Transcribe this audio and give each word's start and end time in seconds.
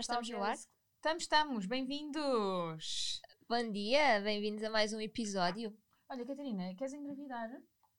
Já 0.00 0.14
estamos 0.14 0.30
no 0.30 0.42
ar? 0.42 0.56
Estamos, 0.96 1.22
estamos. 1.24 1.66
Bem-vindos! 1.66 3.20
Bom 3.46 3.70
dia, 3.70 4.18
bem-vindos 4.22 4.64
a 4.64 4.70
mais 4.70 4.94
um 4.94 5.00
episódio. 5.00 5.76
Olha, 6.08 6.24
Catarina, 6.24 6.74
queres 6.74 6.94
engravidar? 6.94 7.50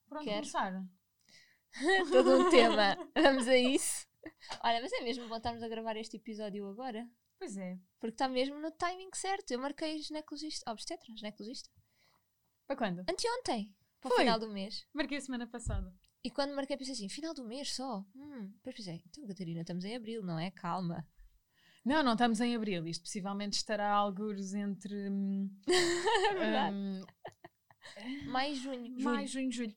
Por 0.07 0.17
onde 0.17 0.25
Quero. 0.25 0.37
começar? 0.39 0.83
Todo 2.11 2.39
um 2.39 2.49
tema. 2.49 2.97
Vamos 3.13 3.47
a 3.47 3.55
isso? 3.55 4.07
Olha, 4.63 4.81
mas 4.81 4.91
é 4.93 5.01
mesmo 5.01 5.27
bom 5.27 5.37
estarmos 5.37 5.61
a 5.61 5.67
gravar 5.67 5.95
este 5.95 6.17
episódio 6.17 6.67
agora? 6.67 7.07
Pois 7.37 7.55
é. 7.55 7.77
Porque 7.99 8.15
está 8.15 8.27
mesmo 8.27 8.59
no 8.59 8.71
timing 8.71 9.11
certo. 9.13 9.51
Eu 9.51 9.59
marquei 9.59 9.99
ginecologista, 9.99 10.71
obstetra, 10.71 11.05
ginecologista, 11.15 11.69
Para 12.65 12.77
quando? 12.77 13.01
anteontem, 13.01 13.75
para 13.99 14.07
o 14.07 14.15
Foi? 14.15 14.23
final 14.23 14.39
do 14.39 14.49
mês. 14.49 14.87
Marquei 14.91 15.19
a 15.19 15.21
semana 15.21 15.45
passada. 15.45 15.93
E 16.23 16.31
quando 16.31 16.55
marquei 16.55 16.75
pensei 16.75 16.95
assim, 16.95 17.09
final 17.09 17.35
do 17.35 17.43
mês 17.43 17.75
só? 17.75 18.03
Hum, 18.15 18.47
depois 18.55 18.75
pensei, 18.75 19.03
então 19.05 19.27
Catarina, 19.27 19.61
estamos 19.61 19.85
em 19.85 19.95
abril, 19.95 20.23
não 20.23 20.39
é? 20.39 20.49
Calma. 20.49 21.07
Não, 21.83 22.03
não 22.03 22.13
estamos 22.13 22.39
em 22.39 22.55
abril. 22.55 22.85
Isto 22.87 23.03
possivelmente 23.03 23.57
estará 23.57 23.89
alguns 23.91 24.53
entre 24.53 25.09
hum, 25.09 25.49
É 25.67 26.71
hum, 26.71 27.05
Mais 28.25 28.57
junho, 28.57 28.99
maio, 29.01 29.27
junho, 29.27 29.51
julho. 29.51 29.75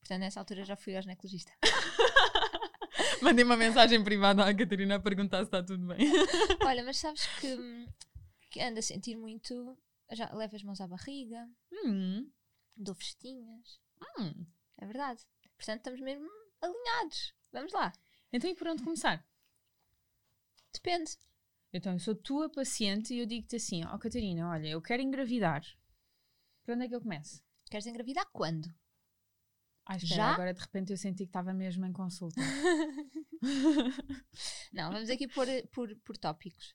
Portanto, 0.00 0.20
nessa 0.20 0.40
altura 0.40 0.64
já 0.64 0.76
fui 0.76 0.94
ao 0.96 1.02
ginecologista. 1.02 1.52
Mandei 3.22 3.44
uma 3.44 3.56
mensagem 3.56 4.02
privada 4.02 4.44
à 4.44 4.54
Catarina 4.54 4.96
a 4.96 5.00
perguntar 5.00 5.38
se 5.38 5.44
está 5.44 5.62
tudo 5.62 5.86
bem. 5.86 5.98
Olha, 6.64 6.82
mas 6.84 6.98
sabes 6.98 7.26
que, 7.38 7.54
hum, 7.54 7.86
que 8.50 8.60
ando 8.60 8.78
a 8.78 8.82
sentir 8.82 9.16
muito... 9.16 9.76
Já 10.12 10.32
levo 10.32 10.56
as 10.56 10.62
mãos 10.62 10.80
à 10.80 10.86
barriga, 10.86 11.46
Hum, 11.84 12.30
dou 12.76 12.94
festinhas. 12.94 13.78
hum. 14.18 14.46
É 14.78 14.86
verdade. 14.86 15.20
Portanto, 15.56 15.78
estamos 15.78 16.00
mesmo 16.00 16.26
alinhados. 16.62 17.34
Vamos 17.52 17.72
lá. 17.72 17.92
Então 18.32 18.48
e 18.48 18.54
por 18.54 18.68
onde 18.68 18.82
começar? 18.82 19.22
Depende. 20.72 21.18
Então, 21.72 21.92
eu 21.92 21.98
sou 21.98 22.14
tua 22.14 22.50
paciente 22.50 23.14
e 23.14 23.18
eu 23.18 23.26
digo-te 23.26 23.56
assim: 23.56 23.84
Ó 23.84 23.98
Catarina, 23.98 24.48
olha, 24.48 24.68
eu 24.68 24.80
quero 24.80 25.02
engravidar. 25.02 25.62
Por 26.62 26.74
onde 26.74 26.84
é 26.84 26.88
que 26.88 26.94
eu 26.94 27.00
começo? 27.00 27.42
Queres 27.70 27.86
engravidar 27.86 28.26
quando? 28.32 28.72
Ah, 29.84 29.96
espera, 29.96 30.16
Já? 30.16 30.34
agora 30.34 30.52
de 30.52 30.60
repente 30.60 30.92
eu 30.92 30.96
senti 30.96 31.18
que 31.18 31.30
estava 31.30 31.52
mesmo 31.52 31.86
em 31.86 31.92
consulta. 31.92 32.40
Não, 34.72 34.92
vamos 34.92 35.10
aqui 35.10 35.26
por, 35.28 35.46
por, 35.72 35.94
por 36.00 36.16
tópicos. 36.16 36.74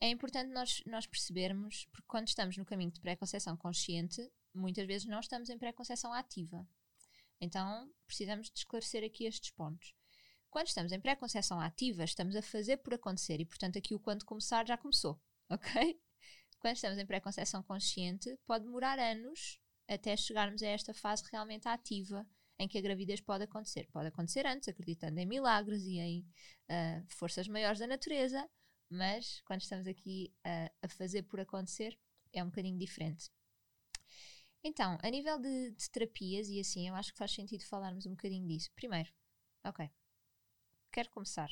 É 0.00 0.08
importante 0.08 0.52
nós, 0.52 0.82
nós 0.86 1.06
percebermos, 1.06 1.86
porque 1.90 2.06
quando 2.06 2.28
estamos 2.28 2.56
no 2.56 2.64
caminho 2.64 2.92
de 2.92 3.00
pré-conceição 3.00 3.56
consciente, 3.56 4.30
muitas 4.54 4.86
vezes 4.86 5.06
não 5.06 5.20
estamos 5.20 5.48
em 5.48 5.58
pré-conceição 5.58 6.12
ativa. 6.12 6.66
Então, 7.40 7.90
precisamos 8.06 8.50
de 8.50 8.58
esclarecer 8.58 9.04
aqui 9.04 9.24
estes 9.24 9.50
pontos. 9.50 9.94
Quando 10.50 10.66
estamos 10.66 10.92
em 10.92 11.00
pré-conceição 11.00 11.60
ativa, 11.60 12.04
estamos 12.04 12.34
a 12.34 12.42
fazer 12.42 12.78
por 12.78 12.94
acontecer 12.94 13.40
e, 13.40 13.44
portanto, 13.44 13.78
aqui 13.78 13.94
o 13.94 14.00
quando 14.00 14.24
começar 14.24 14.66
já 14.66 14.76
começou, 14.78 15.20
ok? 15.50 16.00
Quando 16.58 16.74
estamos 16.74 16.98
em 16.98 17.06
pré-conceição 17.06 17.62
consciente, 17.62 18.36
pode 18.46 18.64
demorar 18.64 18.98
anos 18.98 19.60
até 19.86 20.16
chegarmos 20.16 20.62
a 20.62 20.66
esta 20.66 20.92
fase 20.92 21.24
realmente 21.30 21.68
ativa 21.68 22.26
em 22.58 22.66
que 22.66 22.76
a 22.76 22.80
gravidez 22.80 23.20
pode 23.20 23.44
acontecer. 23.44 23.88
Pode 23.92 24.08
acontecer 24.08 24.44
antes, 24.46 24.68
acreditando 24.68 25.18
em 25.20 25.26
milagres 25.26 25.84
e 25.84 25.98
em 25.98 26.26
ah, 26.68 27.02
forças 27.08 27.46
maiores 27.46 27.78
da 27.78 27.86
natureza, 27.86 28.48
mas 28.90 29.40
quando 29.42 29.60
estamos 29.60 29.86
aqui 29.86 30.34
ah, 30.44 30.70
a 30.82 30.88
fazer 30.88 31.22
por 31.22 31.40
acontecer, 31.40 31.96
é 32.32 32.42
um 32.42 32.46
bocadinho 32.46 32.78
diferente. 32.78 33.30
Então, 34.64 34.98
a 35.00 35.08
nível 35.08 35.38
de, 35.38 35.70
de 35.70 35.90
terapias 35.90 36.48
e 36.48 36.58
assim, 36.58 36.88
eu 36.88 36.94
acho 36.96 37.12
que 37.12 37.18
faz 37.18 37.32
sentido 37.32 37.64
falarmos 37.64 38.06
um 38.06 38.10
bocadinho 38.10 38.46
disso. 38.46 38.70
Primeiro, 38.74 39.08
ok, 39.64 39.88
quero 40.92 41.10
começar. 41.10 41.50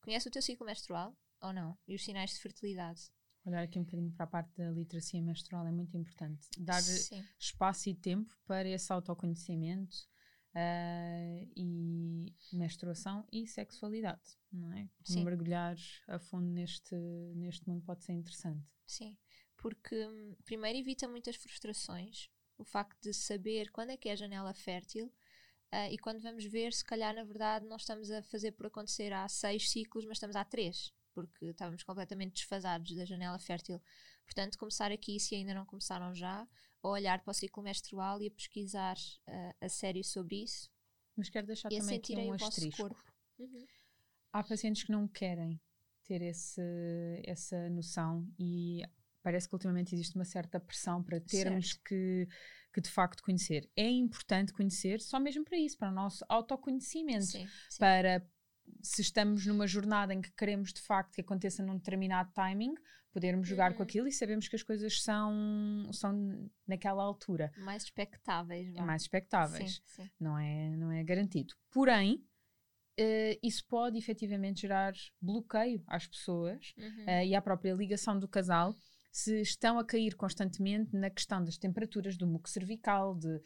Conhece 0.00 0.28
o 0.28 0.30
teu 0.30 0.42
ciclo 0.42 0.66
menstrual 0.66 1.16
ou 1.40 1.52
não? 1.52 1.78
E 1.86 1.94
os 1.94 2.04
sinais 2.04 2.30
de 2.30 2.40
fertilidade? 2.40 3.10
Olhar 3.44 3.62
aqui 3.62 3.78
um 3.78 3.84
bocadinho 3.84 4.12
para 4.12 4.24
a 4.24 4.28
parte 4.28 4.54
da 4.56 4.70
literacia 4.70 5.22
menstrual 5.22 5.66
é 5.66 5.72
muito 5.72 5.96
importante. 5.96 6.48
Dar 6.58 6.82
Sim. 6.82 7.24
espaço 7.38 7.88
e 7.88 7.94
tempo 7.94 8.36
para 8.44 8.68
esse 8.68 8.92
autoconhecimento 8.92 9.96
ah, 10.54 11.46
e 11.56 12.34
menstruação 12.52 13.26
e 13.32 13.46
sexualidade, 13.46 14.36
não 14.52 14.72
é? 14.72 14.88
Sim. 15.04 15.24
Mergulhar 15.24 15.76
a 16.08 16.18
fundo 16.18 16.48
neste, 16.48 16.94
neste 17.34 17.66
mundo 17.68 17.82
pode 17.82 18.04
ser 18.04 18.12
interessante. 18.12 18.66
Sim, 18.86 19.16
porque 19.56 20.06
hum, 20.06 20.36
primeiro 20.44 20.78
evita 20.78 21.08
muitas 21.08 21.36
frustrações 21.36 22.28
o 22.60 22.64
facto 22.64 23.00
de 23.00 23.14
saber 23.14 23.70
quando 23.70 23.90
é 23.90 23.96
que 23.96 24.08
é 24.08 24.12
a 24.12 24.16
janela 24.16 24.52
fértil 24.52 25.10
ah, 25.72 25.90
e 25.90 25.96
quando 25.98 26.20
vamos 26.20 26.44
ver, 26.44 26.72
se 26.72 26.84
calhar 26.84 27.14
na 27.14 27.22
verdade 27.22 27.66
não 27.66 27.76
estamos 27.76 28.10
a 28.10 28.22
fazer 28.22 28.52
por 28.52 28.66
acontecer 28.66 29.12
há 29.12 29.28
seis 29.28 29.70
ciclos, 29.70 30.04
mas 30.04 30.16
estamos 30.16 30.34
há 30.34 30.44
três, 30.44 30.92
porque 31.14 31.46
estávamos 31.46 31.82
completamente 31.82 32.34
desfasados 32.34 32.94
da 32.94 33.04
janela 33.04 33.38
fértil. 33.38 33.80
Portanto, 34.24 34.58
começar 34.58 34.90
aqui, 34.90 35.18
se 35.20 35.34
ainda 35.34 35.54
não 35.54 35.64
começaram 35.64 36.14
já, 36.14 36.46
a 36.82 36.88
olhar 36.88 37.22
para 37.22 37.30
o 37.30 37.34
ciclo 37.34 37.62
menstrual 37.62 38.20
e 38.22 38.26
a 38.26 38.30
pesquisar 38.30 38.96
ah, 39.26 39.54
a 39.60 39.68
sério 39.68 40.02
sobre 40.02 40.42
isso 40.42 40.70
Mas 41.16 41.28
quero 41.28 41.46
deixar 41.46 41.72
e 41.72 41.78
também 41.78 41.98
aqui 41.98 42.16
um 42.16 42.32
asterisco. 42.32 42.82
corpo. 42.82 43.12
Uhum. 43.38 43.66
Há 44.32 44.42
pacientes 44.42 44.82
que 44.82 44.92
não 44.92 45.06
querem 45.06 45.60
ter 46.04 46.22
esse, 46.22 46.60
essa 47.24 47.68
noção 47.70 48.28
e 48.38 48.82
parece 49.22 49.48
que 49.48 49.54
ultimamente 49.54 49.94
existe 49.94 50.14
uma 50.14 50.24
certa 50.24 50.58
pressão 50.60 51.02
para 51.02 51.20
termos 51.20 51.68
Certo. 51.70 51.82
que, 51.84 52.28
que 52.72 52.80
de 52.80 52.90
facto 52.90 53.22
conhecer. 53.22 53.68
É 53.76 53.88
importante 53.88 54.52
conhecer 54.52 55.00
só 55.00 55.18
mesmo 55.20 55.44
para 55.44 55.58
isso, 55.58 55.76
para 55.78 55.90
o 55.90 55.94
nosso 55.94 56.24
autoconhecimento, 56.28 57.24
Sim, 57.26 57.46
sim. 57.68 57.78
para 57.78 58.26
se 58.82 59.02
estamos 59.02 59.44
numa 59.46 59.66
jornada 59.66 60.14
em 60.14 60.20
que 60.20 60.30
queremos 60.32 60.72
de 60.72 60.80
facto 60.80 61.12
que 61.14 61.20
aconteça 61.20 61.62
num 61.62 61.76
determinado 61.76 62.30
timing, 62.32 62.72
podermos 63.12 63.48
jogar 63.48 63.72
com 63.72 63.80
Uhum. 63.80 63.84
aquilo 63.84 64.06
e 64.06 64.12
sabemos 64.12 64.46
que 64.46 64.54
as 64.54 64.62
coisas 64.62 65.02
são, 65.02 65.90
são 65.92 66.48
naquela 66.66 67.02
altura. 67.02 67.50
Mais 67.58 67.82
expectáveis. 67.82 68.68
É 68.68 68.78
vá. 68.78 68.86
mais 68.86 69.02
expectáveis 69.02 69.82
Sim, 69.86 70.02
sim. 70.04 70.10
não 70.20 70.38
é, 70.38 70.76
não 70.76 70.92
é 70.92 71.02
garantido. 71.02 71.52
Porém, 71.72 72.24
eh, 72.96 73.36
isso 73.42 73.66
pode 73.66 73.98
efetivamente 73.98 74.60
gerar 74.60 74.92
bloqueio 75.20 75.82
às 75.88 76.06
pessoas 76.06 76.72
Uhum. 76.76 77.04
eh, 77.08 77.26
e 77.26 77.34
à 77.34 77.42
própria 77.42 77.74
ligação 77.74 78.16
do 78.16 78.28
casal 78.28 78.76
se 79.10 79.40
estão 79.40 79.78
a 79.78 79.84
cair 79.84 80.14
constantemente 80.14 80.96
na 80.96 81.10
questão 81.10 81.42
das 81.42 81.58
temperaturas, 81.58 82.16
do 82.16 82.26
muco 82.26 82.48
cervical, 82.48 83.14
de, 83.16 83.40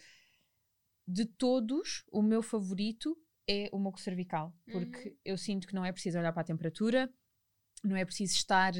de 1.07 1.25
todos, 1.27 2.05
o 2.13 2.23
meu 2.23 2.43
favorito 2.43 3.17
é 3.49 3.69
o 3.73 3.79
muco 3.79 4.01
cervical, 4.01 4.55
porque 4.71 5.11
Uhum. 5.11 5.17
eu 5.25 5.39
sinto 5.39 5.67
que 5.67 5.75
não 5.75 5.85
é 5.85 5.93
preciso 5.93 6.19
olhar 6.19 6.33
para 6.33 6.43
a 6.43 6.47
temperatura, 6.47 7.13
não 7.83 7.97
é 7.97 8.05
preciso 8.05 8.35
estar 8.35 8.73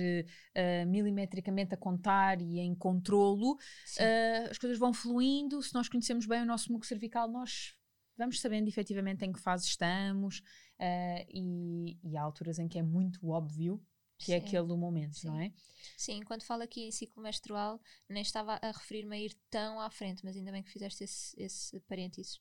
eh, 0.55 0.85
milimetricamente 0.87 1.75
a 1.75 1.77
contar 1.77 2.41
e 2.41 2.59
em 2.59 2.75
controlo. 2.75 3.59
Uh, 4.01 4.51
as 4.51 4.57
coisas 4.57 4.79
vão 4.79 4.95
fluindo. 4.95 5.63
Se 5.63 5.75
nós 5.75 5.91
conhecemos 5.91 6.25
bem 6.27 6.41
o 6.41 6.47
nosso 6.47 6.73
muco 6.73 6.87
cervical, 6.87 7.31
nós 7.31 7.75
vamos 8.17 8.41
sabendo 8.41 8.67
efetivamente 8.69 9.23
em 9.25 9.33
que 9.33 9.41
fase 9.41 9.67
estamos 9.67 10.39
uh, 10.39 11.25
e, 11.29 11.99
e 12.03 12.17
há 12.17 12.23
alturas 12.23 12.59
em 12.59 12.67
que 12.67 12.79
é 12.79 12.83
muito 12.83 13.29
óbvio 13.29 13.83
que 14.25 14.33
é 14.33 14.41
Sim. 14.41 14.47
aquele 14.47 14.73
o 14.73 14.77
momento, 14.77 15.19
Sim. 15.19 15.29
não 15.29 15.41
é? 15.41 15.53
Sim, 15.97 16.23
quando 16.23 16.43
falo 16.43 16.63
aqui 16.63 16.83
em 16.83 16.91
ciclo 16.91 17.23
menstrual, 17.23 17.81
nem 18.09 18.23
estava 18.23 18.59
a 18.63 18.71
referir-me 18.71 19.17
a 19.17 19.21
ir 19.21 19.35
tão 19.51 19.81
à 19.81 19.91
frente, 19.91 20.25
mas 20.25 20.37
ainda 20.37 20.51
bem 20.51 20.63
que 20.63 20.71
fizeste 20.71 21.05
esse, 21.05 21.41
esse 21.41 21.79
parênteses. 21.81 22.41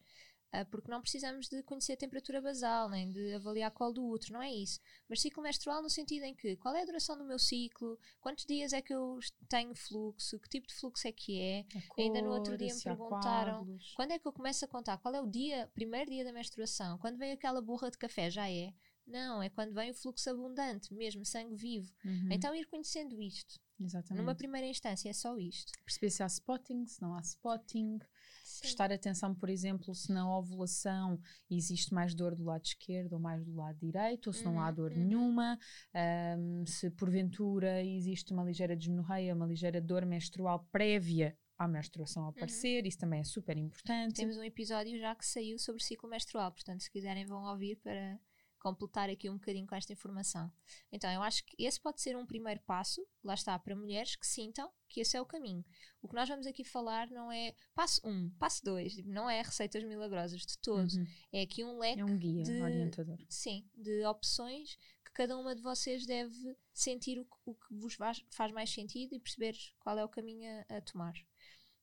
Ah, 0.56 0.65
porque 0.65 0.89
não 0.89 1.01
precisamos 1.01 1.50
de 1.50 1.63
conhecer 1.63 1.94
a 1.94 1.97
temperatura 1.97 2.39
basal, 2.39 2.88
nem 2.88 3.09
de 3.09 3.33
avaliar 3.33 3.71
qual 3.71 3.91
do 3.91 4.06
útero, 4.07 4.33
não 4.33 4.41
é 4.41 4.53
isso. 4.53 4.80
Mas 5.09 5.19
ciclo 5.19 5.41
menstrual 5.41 5.81
no 5.81 5.89
sentido 5.89 6.25
em 6.25 6.35
que 6.35 6.56
qual 6.57 6.75
é 6.75 6.83
a 6.83 6.85
duração 6.85 7.18
do 7.18 7.25
meu 7.25 7.39
ciclo, 7.39 7.97
quantos 8.21 8.45
dias 8.45 8.71
é 8.71 8.79
que 8.79 8.94
eu 8.94 9.18
tenho 9.50 9.74
fluxo, 9.74 10.39
que 10.39 10.47
tipo 10.47 10.68
de 10.68 10.75
fluxo 10.75 11.07
é 11.07 11.12
que 11.12 11.41
é. 11.41 11.65
A 11.97 12.01
Ainda 12.01 12.21
no 12.21 12.29
outro 12.29 12.51
cor, 12.51 12.57
dia 12.59 12.75
me 12.75 12.81
perguntaram 12.83 13.53
coágulos. 13.53 13.94
Quando 13.95 14.12
é 14.12 14.19
que 14.19 14.27
eu 14.27 14.31
começo 14.31 14.63
a 14.63 14.68
contar? 14.68 15.00
Qual 15.00 15.15
é 15.15 15.19
o 15.19 15.27
dia, 15.27 15.68
primeiro 15.74 16.12
dia 16.12 16.24
da 16.24 16.31
menstruação? 16.31 17.00
Quando 17.00 17.18
vem 17.18 17.31
aquela 17.31 17.59
borra 17.59 17.89
de 17.89 17.97
café, 17.97 18.29
já 18.29 18.47
é? 18.47 18.71
Não, 19.13 19.44
é 19.44 19.50
quando 19.50 19.74
vem 19.74 19.92
o 19.92 19.94
fluxo 19.94 20.27
abundante, 20.30 20.92
mesmo 20.94 21.24
sangue 21.24 21.56
vivo. 21.56 21.94
Uhum. 22.04 22.30
Então 22.31 22.56
ir 22.56 22.65
conhecendo 22.65 23.21
isto. 23.21 23.60
Exatamente. 23.80 24.19
Numa 24.21 24.33
primeira 24.36 24.65
instância 24.68 25.10
é 25.10 25.13
só 25.13 25.38
isto. 25.38 25.71
Perceber 25.86 26.10
se 26.10 26.24
há 26.24 26.25
spotting, 26.27 26.86
se 26.88 27.01
não 27.01 27.13
há 27.15 27.19
spotting. 27.21 28.00
Sim. 28.44 28.62
Prestar 28.62 28.92
atenção, 28.92 29.33
por 29.36 29.50
exemplo, 29.50 29.94
se 29.94 30.12
na 30.12 30.30
ovulação 30.38 31.19
existe 31.50 31.94
mais 31.94 32.13
dor 32.15 32.36
do 32.36 32.44
lado 32.44 32.65
esquerdo 32.65 33.13
ou 33.13 33.19
mais 33.19 33.44
do 33.45 33.54
lado 33.56 33.77
direito, 33.80 34.27
ou 34.27 34.33
se 34.33 34.44
não 34.44 34.60
há 34.60 34.69
Uhum, 34.69 34.74
dor 34.74 34.92
uhum. 34.92 34.98
nenhuma. 34.98 35.60
ahm, 35.94 36.65
se 36.65 36.89
porventura 36.92 37.83
existe 37.83 38.33
uma 38.33 38.44
ligeira 38.44 38.75
desmenorreia, 38.75 39.36
uma 39.36 39.45
ligeira 39.45 39.80
dor 39.81 40.06
menstrual 40.06 40.68
prévia 40.71 41.38
à 41.57 41.68
menstruação 41.68 42.27
aparecer, 42.27 42.86
isso 42.86 42.98
também 42.98 43.19
é 43.21 43.24
super 43.24 43.57
importante. 43.57 44.07
Uhum. 44.10 44.13
Temos 44.13 44.38
um 44.38 44.44
episódio 44.44 44.98
já 45.00 45.15
que 45.15 45.25
saiu 45.25 45.57
sobre 45.60 45.83
ciclo 45.83 46.10
menstrual, 46.10 46.51
portanto, 46.51 46.81
se 46.81 46.92
quiserem, 46.92 47.25
vão 47.25 47.44
ouvir 47.45 47.77
para 47.77 48.19
completar 48.63 49.10
aqui 49.10 49.30
um 49.30 49.33
bocadinho 49.33 49.68
com 49.68 49.75
esta 49.75 49.92
informação. 49.94 50.51
Então, 50.92 51.12
eu 51.12 51.21
acho 51.21 51.44
que 51.45 51.56
esse 51.63 51.80
pode 51.80 52.01
ser 52.01 52.15
um 52.18 52.25
primeiro 52.25 52.62
passo, 52.62 53.06
lá 53.24 53.33
está, 53.33 53.60
para 53.60 53.75
mulheres 53.75 54.15
que 54.15 54.25
sintam 54.25 54.71
que 54.88 55.01
esse 55.01 55.18
é 55.18 55.21
o 55.21 55.25
caminho. 55.25 55.63
O 56.01 56.07
que 56.07 56.15
nós 56.15 56.30
vamos 56.30 56.48
aqui 56.48 56.63
falar 56.63 57.10
não 57.12 57.31
é 57.31 57.54
passo 57.75 58.00
1, 58.06 58.10
um, 58.10 58.30
passo 58.39 58.63
2, 58.63 59.06
não 59.06 59.30
é 59.30 59.42
receitas 59.42 59.83
milagrosas 59.83 60.42
de 60.42 60.57
todo. 60.60 60.89
Uhum. 60.94 61.06
É 61.33 61.42
aqui 61.42 61.63
um 61.63 61.77
leque 61.77 62.00
É 62.01 62.06
um 62.06 62.18
guia 62.18 62.44
de- 62.44 62.62
orientador. 62.62 63.18
sim, 63.30 63.69
de 63.75 64.06
opções 64.06 64.77
que 65.06 65.12
cada 65.13 65.38
uma 65.38 65.54
de 65.54 65.62
vocês 65.62 66.06
deve 66.06 66.33
sentir 66.74 67.19
o 67.19 67.25
que, 67.25 67.36
o 67.45 67.54
que 67.54 67.74
vos 67.75 67.94
faz, 67.95 68.24
faz 68.31 68.51
mais 68.54 68.69
sentido 68.74 69.13
e 69.13 69.19
perceber 69.19 69.56
qual 69.80 69.98
é 70.00 70.06
o 70.06 70.10
caminho 70.10 70.50
a, 70.69 70.77
a 70.77 70.81
tomar. 70.81 71.13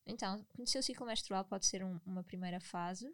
Então, 0.06 0.43
conhecer 0.49 0.79
o 0.79 0.82
ciclo 0.82 1.06
menstrual 1.06 1.44
pode 1.44 1.67
ser 1.67 1.85
um- 1.85 2.00
uma 2.06 2.25
primeira 2.25 2.59
fase. 2.59 3.06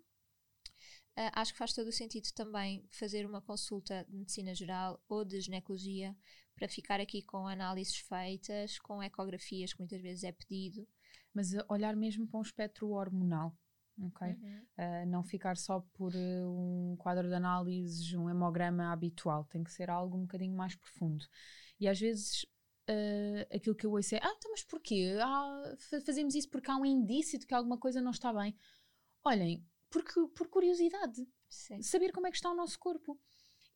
Ah, 1.16 1.40
acho 1.40 1.52
que 1.52 1.58
faz 1.58 1.72
todo 1.72 1.88
o 1.88 1.92
sentido 1.92 2.30
também 2.34 2.86
fazer 2.90 3.26
uma 3.26 3.40
consulta 3.40 4.04
de 4.08 4.16
medicina 4.16 4.54
geral 4.54 5.02
ou 5.08 5.24
de 5.24 5.40
ginecologia 5.40 6.14
para 6.54 6.68
ficar 6.68 7.00
aqui 7.00 7.22
com 7.22 7.46
análises 7.46 7.96
feitas, 7.96 8.78
com 8.78 9.02
ecografias 9.02 9.72
que 9.72 9.78
muitas 9.80 10.00
vezes 10.00 10.24
é 10.24 10.32
pedido. 10.32 10.86
Mas 11.34 11.52
uh, 11.52 11.64
olhar 11.68 11.94
mesmo 11.96 12.26
para 12.26 12.38
um 12.38 12.42
espectro 12.42 12.90
hormonal. 12.90 13.54
ok? 14.02 14.28
Uhum. 14.28 14.66
Uh, 14.78 15.06
não 15.06 15.22
ficar 15.22 15.56
só 15.56 15.80
por 15.94 16.14
uh, 16.14 16.48
um 16.92 16.96
quadro 16.96 17.28
de 17.28 17.34
análises, 17.34 18.12
um 18.14 18.28
hemograma 18.28 18.92
habitual, 18.92 19.44
tem 19.44 19.64
que 19.64 19.72
ser 19.72 19.90
algo 19.90 20.16
um 20.16 20.22
bocadinho 20.22 20.54
mais 20.54 20.74
profundo. 20.76 21.24
E 21.80 21.88
às 21.88 21.98
vezes 21.98 22.44
uh, 22.88 23.54
aquilo 23.54 23.74
que 23.74 23.86
eu 23.86 23.92
ouço 23.92 24.14
é: 24.14 24.18
ah, 24.22 24.34
então, 24.36 24.50
mas 24.50 24.62
porquê? 24.64 25.16
Ah, 25.20 25.74
fa- 25.78 26.00
fazemos 26.00 26.34
isso 26.34 26.48
porque 26.50 26.70
há 26.70 26.76
um 26.76 26.84
indício 26.86 27.38
de 27.38 27.46
que 27.46 27.54
alguma 27.54 27.78
coisa 27.78 28.00
não 28.00 28.10
está 28.10 28.32
bem. 28.32 28.54
Olhem, 29.24 29.64
porque, 29.90 30.14
por 30.34 30.48
curiosidade, 30.48 31.26
Sim. 31.48 31.80
saber 31.82 32.12
como 32.12 32.26
é 32.26 32.30
que 32.30 32.36
está 32.36 32.50
o 32.50 32.54
nosso 32.54 32.78
corpo. 32.78 33.18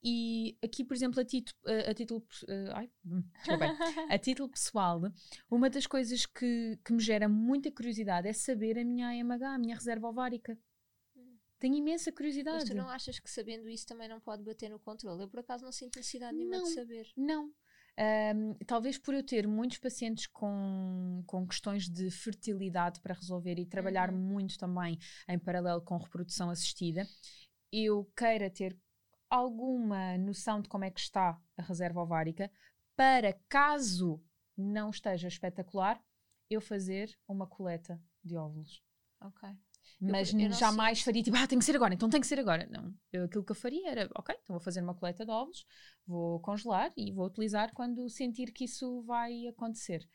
E 0.02 0.56
aqui, 0.64 0.82
por 0.82 0.94
exemplo, 0.94 1.20
a, 1.20 1.24
tito- 1.24 1.54
a- 1.66 1.90
a 1.90 1.94
título, 1.94 2.20
uh, 2.44 2.72
ai, 2.74 2.90
hum, 3.04 3.22
a 4.10 4.18
título 4.18 4.48
pessoal, 4.48 5.02
uma 5.50 5.68
das 5.68 5.86
coisas 5.86 6.24
que, 6.24 6.78
que 6.82 6.92
me 6.92 7.00
gera 7.00 7.28
muita 7.28 7.70
curiosidade 7.70 8.26
é 8.26 8.32
saber 8.32 8.78
a 8.78 8.84
minha 8.84 9.08
AMH, 9.08 9.54
a 9.54 9.58
minha 9.58 9.74
reserva 9.74 10.08
ovárica. 10.08 10.58
Tenho 11.58 11.74
imensa 11.74 12.10
curiosidade. 12.10 12.60
Mas 12.60 12.68
tu 12.70 12.74
não 12.74 12.88
achas 12.88 13.18
que 13.18 13.30
sabendo 13.30 13.68
isso 13.68 13.86
também 13.86 14.08
não 14.08 14.18
pode 14.18 14.42
bater 14.42 14.70
no 14.70 14.78
controle? 14.78 15.22
Eu 15.22 15.28
por 15.28 15.40
acaso 15.40 15.62
não 15.62 15.70
sinto 15.72 15.96
necessidade 15.96 16.34
nenhuma 16.34 16.56
Não. 16.56 16.64
de 16.64 16.70
saber. 16.70 17.12
Não. 17.14 17.52
Ahm, 18.02 18.54
talvez 18.66 18.96
por 18.96 19.12
eu 19.12 19.22
ter 19.22 19.46
muitos 19.46 19.76
pacientes 19.76 20.26
com, 20.26 21.22
com 21.26 21.46
questões 21.46 21.86
de 21.86 22.10
fertilidade 22.10 22.98
para 23.00 23.12
resolver 23.12 23.58
e 23.58 23.66
trabalhar 23.66 24.10
Uhum. 24.10 24.18
muito 24.18 24.58
também 24.58 24.98
em 25.28 25.38
paralelo 25.38 25.82
com 25.82 25.98
reprodução 25.98 26.48
assistida, 26.48 27.06
eu 27.70 28.10
queira 28.16 28.48
ter 28.48 28.74
alguma 29.28 30.16
noção 30.16 30.62
de 30.62 30.68
como 30.68 30.84
é 30.84 30.90
que 30.90 30.98
está 31.00 31.38
a 31.58 31.62
reserva 31.62 32.00
ovárica 32.00 32.50
para 32.96 33.34
caso 33.50 34.18
não 34.56 34.88
esteja 34.90 35.28
espetacular, 35.28 36.02
eu 36.48 36.60
fazer 36.60 37.14
uma 37.28 37.46
coleta 37.46 38.00
de 38.24 38.36
óvulos. 38.36 38.82
Ok. 39.20 39.48
Mas 40.00 40.32
eu 40.32 40.38
não 40.38 40.52
jamais 40.52 41.02
faria 41.02 41.22
tipo, 41.22 41.36
ah, 41.36 41.46
tem 41.46 41.58
que 41.58 41.64
ser 41.64 41.76
agora, 41.76 41.94
então 41.94 42.10
tem 42.10 42.20
que 42.20 42.26
ser 42.26 42.38
agora. 42.38 42.68
Não. 42.70 42.92
Eu, 43.12 43.24
aquilo 43.24 43.44
que 43.44 43.52
eu 43.52 43.56
faria 43.56 43.90
era, 43.90 44.10
ok, 44.14 44.34
então 44.42 44.54
vou 44.54 44.60
fazer 44.60 44.82
uma 44.82 44.94
coleta 44.94 45.24
de 45.24 45.30
óvulos, 45.30 45.64
vou 46.06 46.40
congelar 46.40 46.92
e 46.96 47.12
vou 47.12 47.26
utilizar 47.26 47.72
quando 47.74 48.08
sentir 48.08 48.52
que 48.52 48.64
isso 48.64 49.02
vai 49.02 49.46
acontecer. 49.46 50.06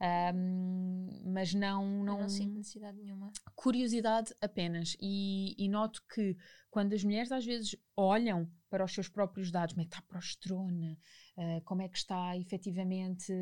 Ahm, 0.00 1.08
mas 1.32 1.54
não, 1.54 1.82
Eu 1.84 2.04
não, 2.04 2.20
não 2.20 2.28
sinto 2.28 2.54
necessidade 2.54 2.98
nenhuma. 2.98 3.32
curiosidade 3.54 4.34
apenas. 4.40 4.96
E, 5.00 5.54
e 5.56 5.68
noto 5.68 6.02
que 6.12 6.36
quando 6.70 6.92
as 6.94 7.04
mulheres 7.04 7.30
às 7.30 7.44
vezes 7.44 7.76
olham 7.96 8.50
para 8.68 8.84
os 8.84 8.92
seus 8.92 9.08
próprios 9.08 9.50
dados, 9.52 9.72
como 9.72 9.82
é 9.82 9.84
que 9.88 9.94
está 9.94 10.04
a 10.04 10.08
progesterona, 10.08 10.98
ah, 11.38 11.60
como 11.64 11.82
é 11.82 11.88
que 11.88 11.96
está 11.96 12.36
efetivamente 12.36 13.32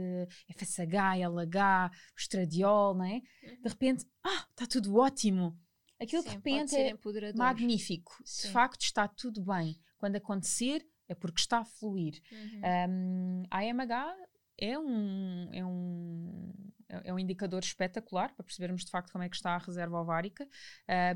FSH, 0.57 1.19
LH, 1.27 1.91
estradiol, 2.17 2.95
não 2.95 3.05
é? 3.07 3.21
De 3.63 3.69
repente, 3.69 4.05
ah, 4.23 4.47
está 4.51 4.67
tudo 4.67 4.95
ótimo. 4.97 5.59
Aquilo 6.03 6.23
de 6.23 6.31
Sim, 6.31 6.41
pode 6.41 6.51
repente 6.51 6.71
ser 6.71 7.25
é 7.25 7.33
magnífico. 7.35 8.13
Sim. 8.25 8.49
De 8.49 8.53
facto, 8.53 8.83
está 8.83 9.07
tudo 9.09 9.43
bem. 9.45 9.79
Quando 9.99 10.17
acontecer, 10.17 10.87
é 11.09 11.15
porque 11.15 11.41
está 11.41 11.59
a 11.59 11.65
fluir. 11.65 12.21
Uhum. 12.31 12.61
Um, 12.91 13.43
a 13.51 13.59
AMH 13.59 14.17
é 14.59 14.79
um, 14.79 15.49
é, 15.53 15.65
um, 15.65 16.53
é 16.89 17.09
é 17.09 17.15
um 17.15 17.19
indicador 17.19 17.63
espetacular 17.63 18.35
para 18.35 18.45
percebermos 18.45 18.85
de 18.85 18.91
facto 18.91 19.11
como 19.13 19.25
é 19.25 19.29
que 19.29 19.37
está 19.37 19.55
a 19.55 19.59
reserva 19.59 19.99
ovárica 20.01 20.47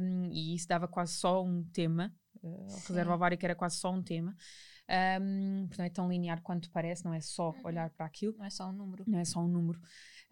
um, 0.01 0.31
e 0.33 0.55
isso 0.55 0.67
dava 0.67 0.89
quase 0.89 1.15
só 1.15 1.43
um 1.45 1.63
tema. 1.65 2.15
Uh, 2.43 2.67
a 2.73 2.89
reserva 2.89 3.15
ovárica 3.15 3.47
era 3.47 3.55
quase 3.55 3.77
só 3.77 3.93
um 3.93 4.03
tema. 4.03 4.35
Um, 5.21 5.67
portanto, 5.67 5.87
é 5.87 5.91
tão 5.91 6.09
linear 6.09 6.41
quanto 6.43 6.71
parece, 6.71 7.05
não 7.05 7.13
é 7.13 7.21
só 7.21 7.51
Uhum. 7.51 7.61
olhar 7.65 7.91
para 7.91 8.07
aquilo 8.07 8.37
Não 8.39 8.45
é 8.45 8.51
só 8.51 8.69
um 8.69 8.73
número. 8.73 9.05
não 9.07 9.19
é 9.19 9.25
só 9.25 9.41
um 9.41 9.49
número. 9.49 9.81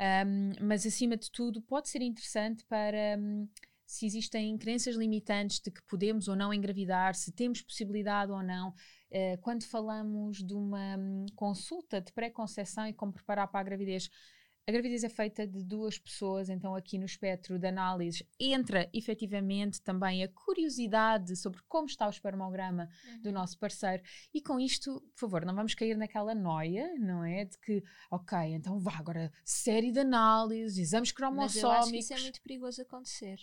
Um, 0.01 0.53
mas 0.67 0.87
acima 0.87 1.17
de 1.17 1.31
tudo, 1.31 1.61
pode 1.63 1.89
ser 1.89 2.03
interessante 2.03 2.65
para 2.67 3.19
se 3.87 4.07
existem 4.07 4.57
crenças 4.59 4.97
limitantes 4.97 5.61
de 5.61 5.71
que 5.71 5.83
podemos 5.85 6.29
ou 6.29 6.37
não 6.37 6.53
engravidar, 6.53 7.15
se 7.15 7.33
temos 7.33 7.61
possibilidade 7.63 8.33
ou 8.33 8.43
não. 8.43 8.73
Eh, 9.11 9.37
quando 9.39 9.65
falamos 9.65 10.39
de 10.43 10.55
uma 10.55 10.97
hum, 10.99 11.27
consulta 11.37 12.01
de 12.01 12.13
pré-conceição 12.13 12.87
e 12.87 12.93
como 12.95 13.13
preparar 13.13 13.49
para 13.49 13.61
a 13.61 13.65
gravidez, 13.65 14.09
a 14.67 14.73
gravidez 14.73 15.05
é 15.05 15.11
feita 15.11 15.47
de 15.47 15.63
duas 15.63 15.99
pessoas, 15.99 16.49
então 16.49 16.75
aqui 16.75 16.97
no 16.99 17.05
espectro 17.05 17.59
de 17.59 17.67
análises 17.67 18.23
entra 18.41 18.89
efetivamente 18.95 19.83
também 19.83 20.25
a 20.25 20.29
curiosidade 20.29 21.37
sobre 21.37 21.61
como 21.69 21.87
está 21.87 22.07
o 22.07 22.11
espermograma 22.11 22.89
do 23.21 23.27
Uhum. 23.29 23.35
nosso 23.35 23.59
parceiro. 23.59 24.03
E 24.33 24.41
com 24.41 24.59
isto, 24.59 25.03
por 25.15 25.21
favor, 25.21 25.45
não 25.45 25.55
vamos 25.55 25.75
cair 25.75 25.99
naquela 25.99 26.35
noia, 26.35 26.95
não 26.99 27.23
é? 27.23 27.45
De 27.45 27.59
que, 27.59 27.83
ok, 28.11 28.39
então 28.55 28.81
vá 28.81 28.97
agora, 28.97 29.31
série 29.45 29.93
de 29.93 30.01
análises, 30.01 30.79
exames 30.79 31.13
Mas 31.31 31.55
eu 31.57 31.71
acho 31.71 31.93
que 31.93 31.99
cromossómicos. 31.99 32.05
isso 32.05 32.15
é 32.15 32.21
muito 32.21 32.41
perigoso 32.43 32.81
acontecer. 32.81 33.37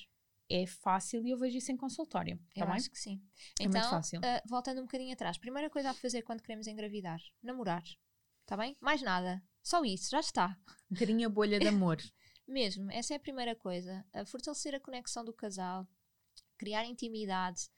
É 0.54 0.66
fácil 0.66 1.26
e 1.26 1.30
eu 1.32 1.38
vejo 1.38 1.58
isso 1.58 1.72
em 1.72 1.78
consultório. 1.78 2.40
Eu 2.56 2.60
Tá 2.62 2.66
bem? 2.66 2.76
acho 2.76 2.90
que 2.92 3.00
sim. 3.00 3.22
É 3.60 3.64
muito 3.64 3.78
Então, 3.78 3.90
fácil. 3.90 4.20
ah, 4.24 4.42
voltando 4.48 4.80
um 4.80 4.84
bocadinho 4.86 5.14
atrás, 5.14 5.38
primeira 5.38 5.70
coisa 5.70 5.92
a 5.92 5.94
fazer 5.94 6.22
quando 6.24 6.42
queremos 6.42 6.68
engravidar: 6.68 7.20
namorar. 7.42 7.84
Está 8.42 8.58
bem? 8.58 8.76
Mais 8.82 9.02
nada. 9.02 9.42
Só 9.64 9.84
isso, 9.86 10.10
já 10.12 10.20
está. 10.20 10.58
Um 10.90 10.94
bocadinho 10.96 11.28
a 11.28 11.30
bolha 11.30 11.60
de 11.60 11.68
amor. 11.68 11.98
Mesmo, 12.48 12.92
essa 12.92 13.14
é 13.14 13.18
a 13.18 13.20
primeira 13.20 13.56
coisa. 13.56 14.04
A 14.14 14.26
fortalecer 14.26 14.76
a 14.76 14.80
conexão 14.80 15.24
do 15.24 15.32
casal, 15.32 15.88
criar 16.58 16.86
intimidade. 16.86 17.70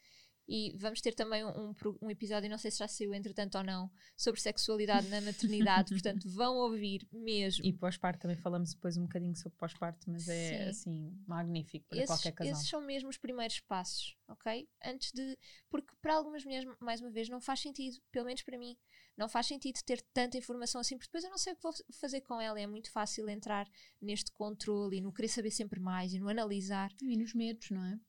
E 0.56 0.72
vamos 0.78 1.02
ter 1.02 1.16
também 1.16 1.44
um, 1.44 1.74
um 2.00 2.12
episódio, 2.12 2.48
não 2.48 2.60
sei 2.60 2.70
se 2.70 2.78
já 2.78 2.88
saiu 2.88 3.12
entretanto 3.12 3.58
ou 3.58 3.64
não, 3.64 3.90
sobre 4.16 4.40
sexualidade 4.40 5.08
na 5.08 5.20
maternidade. 5.20 5.90
portanto, 5.98 6.30
vão 6.30 6.58
ouvir 6.58 7.08
mesmo. 7.12 7.66
E 7.66 7.74
pós-parto 7.74 8.22
também 8.22 8.38
falamos 8.38 8.72
depois 8.76 8.96
um 8.96 9.02
bocadinho 9.02 9.36
sobre 9.36 9.58
pós-parto, 9.58 10.08
mas 10.12 10.28
é 10.28 10.50
Sim. 10.50 10.70
assim, 10.70 11.24
magnífico 11.26 11.88
para 11.90 11.98
esses, 11.98 12.08
qualquer 12.08 12.34
casal. 12.34 12.54
esses 12.54 12.70
são 12.70 12.82
mesmo 12.82 13.10
os 13.10 13.18
primeiros 13.18 13.62
passos, 13.62 14.16
ok? 14.28 14.70
Antes 14.86 15.12
de. 15.12 15.36
Porque 15.72 15.92
para 16.00 16.14
algumas 16.14 16.46
mulheres, 16.46 16.72
mais 16.80 17.02
uma 17.02 17.10
vez, 17.10 17.28
não 17.30 17.42
faz 17.42 17.60
sentido, 17.60 17.98
pelo 18.12 18.28
menos 18.28 18.44
para 18.44 18.56
mim, 18.56 18.78
não 19.18 19.28
faz 19.28 19.48
sentido 19.48 19.80
ter 19.84 20.04
tanta 20.14 20.38
informação 20.38 20.80
assim, 20.80 20.96
porque 20.98 21.08
depois 21.08 21.24
eu 21.24 21.32
não 21.32 21.38
sei 21.40 21.54
o 21.54 21.56
que 21.56 21.64
vou 21.64 21.74
fazer 22.00 22.22
com 22.22 22.40
ela. 22.40 22.62
É 22.62 22.68
muito 22.68 22.92
fácil 22.92 23.28
entrar 23.28 23.68
neste 24.00 24.32
controle 24.32 24.98
e 24.98 25.02
no 25.02 25.12
querer 25.12 25.30
saber 25.30 25.50
sempre 25.50 25.80
mais 25.80 26.14
e 26.14 26.20
no 26.20 26.30
analisar. 26.30 26.92
E 27.02 27.18
nos 27.18 27.34
medos, 27.34 27.72
não 27.72 27.84
é? 27.84 28.00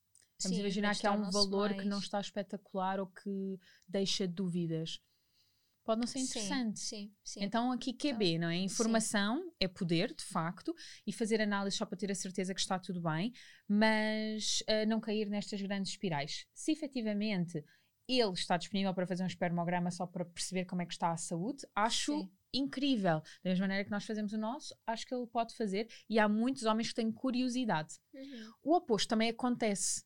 Vamos 0.44 0.56
Sim, 0.56 0.60
imaginar 0.60 0.96
que 0.96 1.06
há 1.06 1.12
um 1.12 1.30
valor 1.30 1.70
que 1.70 1.76
mais- 1.76 1.88
não 1.88 1.98
está 1.98 2.20
espetacular 2.20 3.00
ou 3.00 3.06
que 3.06 3.58
deixa 3.88 4.28
dúvidas. 4.28 5.00
Pode 5.84 6.00
não 6.00 6.06
ser 6.06 6.20
interessante. 6.20 6.80
Sim, 6.80 6.86
sim. 6.96 7.14
sim. 7.22 7.44
Então 7.44 7.70
aqui 7.70 7.92
QB, 7.92 8.38
não 8.38 8.48
é? 8.48 8.56
Informação 8.56 9.52
é 9.60 9.68
poder, 9.68 10.14
de 10.14 10.24
facto, 10.24 10.74
e 11.06 11.12
fazer 11.12 11.40
análise 11.42 11.76
só 11.76 11.84
para 11.84 11.98
ter 11.98 12.10
a 12.10 12.14
certeza 12.14 12.54
que 12.54 12.60
está 12.60 12.78
tudo 12.78 13.02
bem, 13.02 13.32
mas 13.68 14.62
ah, 14.66 14.86
não 14.86 14.98
cair 15.00 15.28
nestas 15.28 15.60
grandes 15.60 15.92
espirais. 15.92 16.46
Se 16.54 16.72
efetivamente 16.72 17.62
ele 18.08 18.32
está 18.32 18.56
disponível 18.56 18.94
para 18.94 19.06
fazer 19.06 19.24
um 19.24 19.26
espermograma 19.26 19.90
só 19.90 20.06
para 20.06 20.24
perceber 20.24 20.64
como 20.64 20.82
é 20.82 20.86
que 20.86 20.92
está 20.92 21.10
a 21.10 21.16
saúde, 21.16 21.66
acho 21.74 22.28
incrível. 22.52 23.20
Da 23.42 23.50
mesma 23.50 23.64
maneira 23.64 23.84
que 23.84 23.90
nós 23.90 24.04
fazemos 24.04 24.32
o 24.32 24.38
nosso, 24.38 24.74
acho 24.86 25.06
que 25.06 25.14
ele 25.14 25.26
pode 25.26 25.54
fazer 25.56 25.88
e 26.08 26.18
há 26.18 26.28
muitos 26.28 26.64
homens 26.64 26.88
que 26.88 26.94
têm 26.94 27.10
curiosidade. 27.10 27.94
Uhum. 28.14 28.52
O 28.62 28.76
oposto 28.76 29.08
também 29.08 29.28
acontece. 29.28 30.04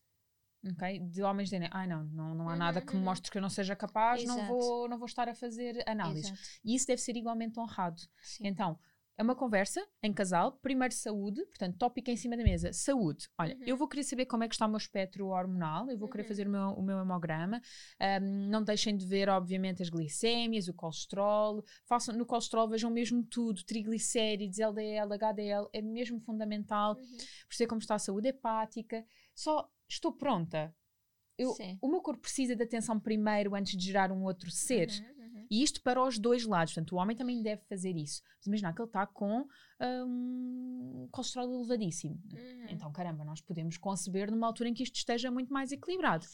Ok? 0.65 0.99
De 0.99 1.21
homens 1.23 1.45
dizerem, 1.49 1.69
ai 1.71 1.87
não, 1.87 2.03
não, 2.05 2.35
não 2.35 2.49
há 2.49 2.55
nada 2.55 2.81
que 2.81 2.87
me 2.87 2.93
Uhum, 2.93 2.99
uhum. 2.99 3.05
mostre 3.05 3.31
que 3.31 3.37
eu 3.37 3.41
não 3.41 3.49
seja 3.49 3.75
capaz, 3.75 4.23
não 4.25 4.45
vou, 4.47 4.87
não 4.89 4.97
vou 4.97 5.05
estar 5.05 5.27
a 5.29 5.33
fazer 5.35 5.83
análise. 5.87 6.27
Exato. 6.27 6.39
E 6.63 6.75
isso 6.75 6.87
deve 6.87 7.01
ser 7.01 7.15
igualmente 7.15 7.59
honrado. 7.59 8.01
Sim. 8.21 8.47
Então, 8.47 8.79
É 9.17 9.21
uma 9.21 9.35
conversa 9.35 9.85
em 10.01 10.13
casal, 10.13 10.53
primeiro 10.61 10.93
saúde, 10.93 11.43
portanto, 11.47 11.77
tópico 11.77 12.09
em 12.09 12.15
cima 12.15 12.37
da 12.37 12.43
mesa, 12.43 12.71
saúde. 12.71 13.27
Olha, 13.37 13.53
Uhum. 13.53 13.63
eu 13.65 13.75
vou 13.75 13.85
querer 13.85 14.03
saber 14.05 14.25
como 14.25 14.45
é 14.45 14.47
que 14.47 14.55
está 14.55 14.65
o 14.65 14.69
meu 14.69 14.77
espectro 14.77 15.27
hormonal, 15.27 15.89
eu 15.89 15.97
vou 15.97 16.07
querer 16.07 16.23
Uhum. 16.23 16.27
fazer 16.29 16.47
o 16.47 16.49
meu, 16.49 16.69
o 16.69 16.81
meu 16.81 16.97
hemograma. 17.01 17.59
Ahm, 17.99 18.47
não 18.49 18.63
deixem 18.63 18.95
de 18.95 19.05
ver, 19.05 19.27
obviamente, 19.27 19.83
as 19.83 19.89
glicémias, 19.89 20.69
o 20.69 20.73
colesterol. 20.73 21.61
Façam, 21.85 22.15
no 22.15 22.25
colesterol 22.25 22.69
vejam 22.69 22.89
mesmo 22.89 23.21
tudo, 23.21 23.61
triglicéridos, 23.65 24.57
LDL, 24.57 25.11
HDL, 25.13 25.67
é 25.73 25.81
mesmo 25.81 26.21
fundamental 26.21 26.95
Uhum. 26.95 27.17
perceber 27.49 27.67
como 27.67 27.81
está 27.81 27.95
a 27.95 27.99
saúde 27.99 28.29
hepática. 28.29 29.05
Só 29.35 29.69
estou 29.89 30.11
pronta. 30.11 30.73
Eu, 31.37 31.55
o 31.81 31.87
meu 31.87 32.01
corpo 32.01 32.21
precisa 32.21 32.53
de 32.53 32.63
atenção 32.63 32.99
primeiro 32.99 33.55
antes 33.55 33.77
de 33.77 33.85
gerar 33.85 34.11
um 34.11 34.23
outro 34.23 34.51
ser. 34.51 34.89
Uhum, 34.89 35.23
uhum. 35.23 35.47
E 35.49 35.63
isto 35.63 35.81
para 35.81 36.03
os 36.03 36.19
dois 36.19 36.45
lados. 36.45 36.73
Portanto, 36.73 36.91
o 36.91 36.97
homem 36.97 37.15
também 37.15 37.41
deve 37.41 37.61
fazer 37.63 37.95
isso. 37.95 38.21
Mas 38.37 38.47
imagina 38.47 38.73
que 38.73 38.81
ele 38.81 38.89
está 38.89 39.07
com 39.07 39.47
um 39.81 41.07
colesterol 41.11 41.53
elevadíssimo. 41.53 42.21
Uhum. 42.33 42.65
Então, 42.69 42.91
caramba, 42.91 43.23
nós 43.23 43.39
podemos 43.39 43.77
conceber 43.77 44.29
numa 44.29 44.47
altura 44.47 44.67
em 44.67 44.73
que 44.73 44.83
isto 44.83 44.95
esteja 44.95 45.31
muito 45.31 45.53
mais 45.53 45.71
equilibrado. 45.71 46.25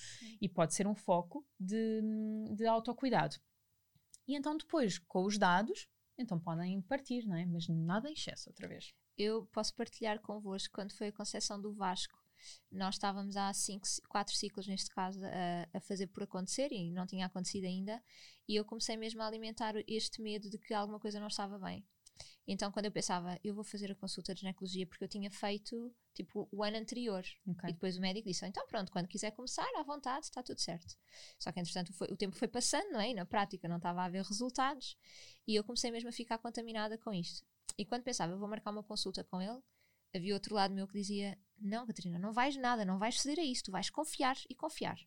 E 0.41 0.49
pode 0.49 0.73
ser 0.73 0.87
um 0.87 0.95
foco 0.95 1.45
de, 1.59 2.01
de 2.55 2.65
autocuidado. 2.65 3.35
E 4.27 4.35
então, 4.35 4.57
depois, 4.57 4.97
com 4.97 5.23
os 5.23 5.37
dados, 5.37 5.87
então 6.17 6.39
podem 6.39 6.81
partir, 6.81 7.27
não 7.27 7.35
é? 7.35 7.45
Mas 7.45 7.67
nada 7.67 8.09
em 8.09 8.13
excesso, 8.13 8.49
outra 8.49 8.67
vez. 8.67 8.91
eu 9.17 9.45
posso 9.53 9.75
partilhar 9.75 10.19
convosco 10.19 10.73
quando 10.73 10.95
foi 10.97 11.07
a 11.07 11.11
concepção 11.11 11.61
do 11.61 11.73
Vasco. 11.73 12.24
Nós 12.71 12.95
estávamos 12.95 13.35
há 13.37 13.53
cinco, 13.53 13.87
quatro 14.09 14.35
ciclos, 14.35 14.67
neste 14.67 14.89
caso, 14.89 15.19
a, 15.23 15.77
a 15.77 15.81
fazer 15.81 16.07
por 16.07 16.23
acontecer 16.23 16.71
e 16.71 16.91
não 16.91 17.05
tinha 17.05 17.25
acontecido 17.25 17.65
ainda. 17.65 18.01
E 18.47 18.55
eu 18.55 18.65
comecei 18.65 18.97
mesmo 18.97 19.21
a 19.21 19.27
alimentar 19.27 19.73
este 19.87 20.21
medo 20.21 20.49
de 20.49 20.57
que 20.57 20.73
alguma 20.73 20.99
coisa 20.99 21.19
não 21.19 21.27
estava 21.27 21.57
bem. 21.59 21.85
Então, 22.47 22.71
quando 22.71 22.85
eu 22.85 22.91
pensava, 22.91 23.39
eu 23.43 23.55
vou 23.55 23.63
fazer 23.63 23.91
a 23.91 23.95
consulta 23.95 24.33
de 24.33 24.41
ginecologia, 24.41 24.85
porque 24.85 25.03
eu 25.03 25.07
tinha 25.07 25.31
feito 25.31 25.93
tipo 26.13 26.47
o 26.51 26.63
ano 26.63 26.77
anterior. 26.77 27.23
Ok. 27.47 27.69
E 27.69 27.73
depois 27.73 27.97
o 27.97 28.01
médico 28.01 28.27
disse: 28.27 28.45
então 28.45 28.65
pronto, 28.67 28.91
quando 28.91 29.07
quiser 29.07 29.31
começar, 29.31 29.67
à 29.75 29.83
vontade, 29.83 30.25
está 30.25 30.43
tudo 30.43 30.59
certo. 30.61 30.95
Só 31.39 31.51
que 31.51 31.59
entretanto 31.59 31.91
foi- 31.93 32.07
o 32.11 32.15
tempo 32.15 32.35
foi 32.35 32.47
passando, 32.47 32.91
não 32.91 32.99
é? 33.01 33.09
E 33.09 33.13
na 33.15 33.25
prática 33.25 33.67
não 33.67 33.77
estava 33.77 34.01
a 34.01 34.05
haver 34.05 34.23
resultados. 34.23 34.95
E 35.47 35.55
eu 35.55 35.63
comecei 35.63 35.91
mesmo 35.91 36.09
a 36.09 36.11
ficar 36.11 36.37
contaminada 36.37 36.97
com 36.97 37.11
isto. 37.13 37.45
E 37.77 37.83
quando 37.85 38.03
pensava, 38.03 38.31
eu 38.33 38.37
vou 38.39 38.47
marcar 38.47 38.71
uma 38.71 38.83
consulta 38.83 39.23
com 39.23 39.41
ele, 39.41 39.59
havia 40.15 40.33
outro 40.33 40.55
lado 40.55 40.73
meu 40.73 40.87
que 40.87 40.93
dizia: 40.93 41.37
Não, 41.59 41.85
Catarina, 41.85 42.17
não 42.19 42.31
vais 42.31 42.55
nada, 42.55 42.85
não 42.85 42.97
vais 42.97 43.19
ceder 43.21 43.39
a 43.39 43.43
isso, 43.43 43.65
tu 43.65 43.71
vais 43.71 43.89
confiar 43.89 44.37
e 44.49 44.55
confiar. 44.55 44.97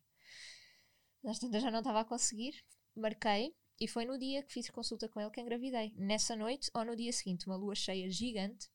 Às 1.25 1.39
tantas 1.39 1.61
já 1.61 1.69
não 1.71 1.79
estava 1.79 2.01
a 2.01 2.05
conseguir, 2.05 2.63
marquei 2.95 3.55
e 3.79 3.87
foi 3.87 4.05
no 4.05 4.17
dia 4.17 4.43
que 4.43 4.53
fiz 4.53 4.69
consulta 4.69 5.07
com 5.07 5.19
ele 5.19 5.31
que 5.31 5.41
engravidei. 5.41 5.93
Nessa 5.95 6.35
noite 6.35 6.69
ou 6.73 6.83
no 6.83 6.95
dia 6.95 7.11
seguinte, 7.13 7.47
uma 7.47 7.55
lua 7.55 7.75
cheia 7.75 8.09
gigante. 8.09 8.69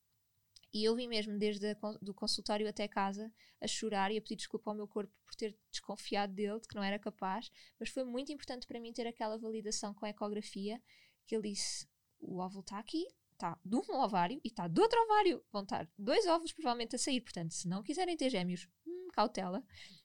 E 0.73 0.83
eu 0.83 0.97
vim 0.97 1.07
mesmo 1.07 1.39
desde 1.39 1.75
con- 1.77 1.97
do 2.03 2.13
consultório 2.13 2.69
até 2.69 2.89
casa 2.89 3.33
a 3.61 3.67
chorar 3.67 4.11
e 4.11 4.19
a 4.19 4.21
pedir 4.21 4.37
desculpa 4.37 4.71
ao 4.71 4.77
meu 4.77 4.89
corpo 4.89 5.13
por 5.25 5.35
ter 5.37 5.57
desconfiado 5.71 6.35
dele, 6.35 6.59
de 6.59 6.67
que 6.67 6.75
não 6.75 6.83
era 6.83 6.99
capaz. 6.99 7.51
Mas 7.79 7.91
foi 7.91 8.03
muito 8.03 8.33
importante 8.33 8.67
para 8.67 8.81
mim 8.81 8.93
ter 8.93 9.07
aquela 9.07 9.39
validação 9.39 9.95
com 9.95 10.05
a 10.05 10.09
ecografia, 10.11 10.83
que 11.27 11.37
ele 11.37 11.51
disse: 11.51 11.87
o 12.19 12.39
óvulo 12.39 12.63
está 12.63 12.79
aqui, 12.79 13.07
está 13.35 13.59
de 13.65 13.77
um 13.77 14.01
ovário 14.01 14.41
e 14.43 14.49
está 14.49 14.67
do 14.67 14.81
outro 14.81 15.01
ovário. 15.05 15.45
Vão 15.53 15.63
estar 15.63 15.89
dois 15.99 16.27
óvulos 16.27 16.53
provavelmente 16.53 16.97
a 16.97 16.99
sair. 16.99 17.21
Portanto, 17.21 17.53
se 17.53 17.69
não 17.69 17.83
quiserem 17.83 18.17
ter 18.17 18.31
gêmeos, 18.31 18.67
hum, 18.87 19.09
cautela. 19.13 19.63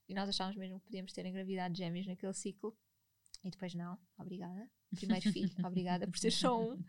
E 0.08 0.14
nós 0.14 0.28
achávamos 0.28 0.58
mesmo 0.58 0.80
que 0.80 0.86
podíamos 0.86 1.14
ter 1.14 1.26
engravidado 1.26 1.76
gêmeos 1.78 2.08
naquele 2.08 2.34
ciclo. 2.34 2.78
E 3.44 3.50
depois 3.50 3.74
não, 3.74 3.98
obrigada. 4.18 4.70
Primeiro 4.96 5.32
filho, 5.32 5.52
obrigada 5.66 6.08
por 6.08 6.18
ser 6.18 6.32
só 6.32 6.60
um. 6.62 6.84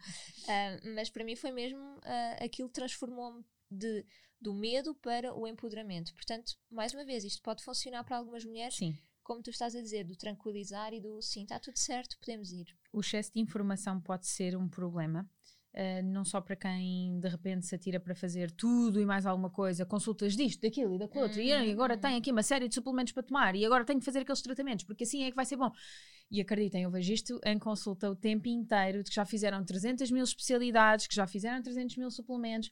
Ah, 0.48 0.80
mas 0.94 1.10
para 1.10 1.24
mim 1.24 1.36
foi 1.36 1.52
mesmo, 1.52 2.00
ah, 2.02 2.44
aquilo 2.44 2.68
transformou-me 2.68 3.44
de, 3.70 4.04
do 4.40 4.52
medo 4.54 4.94
para 4.96 5.34
o 5.34 5.46
empoderamento. 5.46 6.12
Portanto, 6.14 6.56
mais 6.70 6.92
uma 6.92 7.04
vez, 7.04 7.24
isto 7.24 7.42
pode 7.42 7.62
funcionar 7.62 8.02
para 8.04 8.16
algumas 8.16 8.44
mulheres, 8.44 8.76
Sim. 8.76 8.98
como 9.22 9.42
tu 9.42 9.50
estás 9.50 9.76
a 9.76 9.80
dizer, 9.82 10.04
do 10.04 10.16
tranquilizar 10.16 10.92
e 10.92 11.00
do 11.00 11.20
sim, 11.22 11.42
está 11.42 11.60
tudo 11.60 11.78
certo, 11.78 12.18
podemos 12.18 12.50
ir. 12.50 12.66
o 12.92 13.00
excesso 13.00 13.32
de 13.32 13.40
informação 13.40 14.00
pode 14.00 14.26
ser 14.26 14.56
um 14.56 14.68
problema, 14.68 15.28
uh, 15.74 16.02
não 16.04 16.24
só 16.24 16.40
para 16.40 16.56
quem 16.56 17.18
de 17.20 17.28
repente 17.28 17.66
se 17.66 17.74
atira 17.74 17.98
para 18.00 18.14
fazer 18.14 18.50
tudo 18.50 19.00
e 19.00 19.06
mais 19.06 19.26
alguma 19.26 19.50
coisa, 19.50 19.84
consultas 19.86 20.36
disto, 20.36 20.62
daquilo 20.62 20.94
e 20.94 20.98
daquilo 20.98 21.22
outro, 21.24 21.40
e 21.40 21.52
Uhum, 21.52 21.72
agora 21.72 21.96
tem 21.96 22.16
aqui 22.16 22.30
uma 22.32 22.42
série 22.42 22.68
de 22.68 22.74
suplementos 22.74 23.12
para 23.12 23.22
tomar, 23.22 23.54
e 23.56 23.64
agora 23.64 23.84
tenho 23.84 23.98
que 23.98 24.04
fazer 24.04 24.20
aqueles 24.20 24.42
tratamentos, 24.42 24.84
porque 24.84 25.04
assim 25.04 25.24
é 25.24 25.30
que 25.30 25.36
vai 25.36 25.44
ser 25.44 25.56
bom. 25.56 25.70
E 26.30 26.40
acreditem, 26.40 26.82
eu 26.84 26.90
vejo 26.90 27.12
isto 27.12 27.40
em 27.44 27.58
consulta 27.58 28.08
o 28.08 28.14
tempo 28.14 28.46
inteiro, 28.48 29.02
de 29.02 29.10
que 29.10 29.16
já 29.16 29.24
fizeram 29.24 29.64
300 29.64 30.10
mil 30.12 30.22
especialidades, 30.22 31.06
que 31.08 31.14
já 31.14 31.26
fizeram 31.26 31.60
300 31.62 31.96
mil 31.96 32.10
suplementos, 32.10 32.70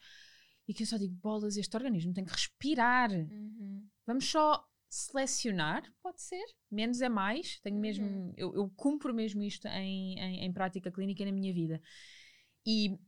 e 0.69 0.75
que 0.75 0.83
eu 0.83 0.87
só 0.87 0.97
digo, 0.97 1.15
bolas, 1.15 1.57
este 1.57 1.75
organismo 1.77 2.13
tem 2.13 2.25
que 2.25 2.31
respirar. 2.33 3.11
Uhum. 3.11 3.85
Vamos 4.07 4.31
só 4.31 4.65
selecionar, 4.89 5.83
pode 6.03 6.21
ser, 6.23 6.45
menos 6.71 7.01
é 7.01 7.09
mais. 7.09 7.59
Tenho 7.61 7.79
mesmo, 7.79 8.07
Uhum. 8.07 8.33
eu, 8.37 8.55
eu 8.55 8.71
cumpro 8.77 9.13
mesmo 9.15 9.43
isto 9.43 9.67
em, 9.69 10.19
em, 10.19 10.45
em 10.45 10.53
prática 10.53 10.91
clínica 10.91 11.23
e 11.23 11.27
na 11.27 11.33
minha 11.33 11.53
vida. 11.53 11.81
E 12.69 13.01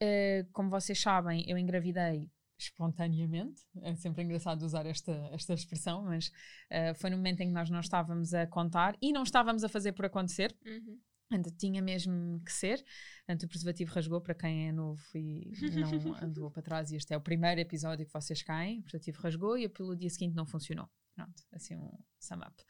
eh, 0.00 0.46
como 0.52 0.70
vocês 0.70 1.00
sabem, 1.00 1.44
eu 1.48 1.58
engravidei 1.58 2.30
espontaneamente. 2.56 3.62
É 3.80 3.96
sempre 3.96 4.22
engraçado 4.22 4.62
usar 4.62 4.86
esta, 4.86 5.10
esta 5.32 5.54
expressão, 5.54 6.04
mas 6.04 6.30
eh, 6.70 6.94
foi 6.94 7.10
no 7.10 7.16
momento 7.16 7.40
em 7.40 7.48
que 7.48 7.52
nós 7.52 7.68
não 7.68 7.80
estávamos 7.80 8.32
a 8.32 8.46
contar 8.46 8.96
e 9.02 9.12
não 9.12 9.24
estávamos 9.24 9.64
a 9.64 9.68
fazer 9.68 9.90
por 9.90 10.04
acontecer. 10.04 10.56
Uhum. 10.64 11.00
Portanto, 11.28 11.56
tinha 11.56 11.82
mesmo 11.82 12.40
que 12.44 12.52
ser. 12.52 12.84
Portanto, 13.26 13.42
o 13.42 13.48
preservativo 13.48 13.92
rasgou 13.92 14.20
para 14.20 14.34
quem 14.34 14.68
é 14.68 14.72
novo 14.72 15.02
e 15.16 15.50
não 15.72 15.90
andou 16.22 16.48
para 16.48 16.62
trás. 16.62 16.92
E 16.92 16.96
este 16.96 17.12
é 17.12 17.16
o 17.16 17.20
primeiro 17.20 17.60
episódio 17.60 18.06
que 18.06 18.12
vocês 18.12 18.40
caem. 18.40 18.78
O 18.78 18.82
preservativo 18.82 19.20
rasgou 19.20 19.58
e 19.58 19.68
pelo 19.68 19.96
dia 19.96 20.10
seguinte 20.10 20.36
não 20.36 20.46
funcionou. 20.46 20.88
Pronto, 21.16 21.42
assim 21.52 21.74
um 21.74 21.90
sum 22.20 22.36
up. 22.36 22.64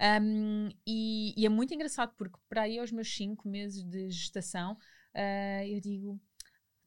Um, 0.00 0.68
e, 0.86 1.34
e 1.36 1.46
é 1.46 1.48
muito 1.48 1.74
engraçado 1.74 2.14
porque 2.16 2.38
para 2.48 2.62
aí 2.62 2.78
aos 2.78 2.92
meus 2.92 3.12
5 3.14 3.48
meses 3.48 3.82
de 3.82 4.10
gestação 4.10 4.76
ah, 5.14 5.66
eu 5.66 5.80
digo 5.80 6.20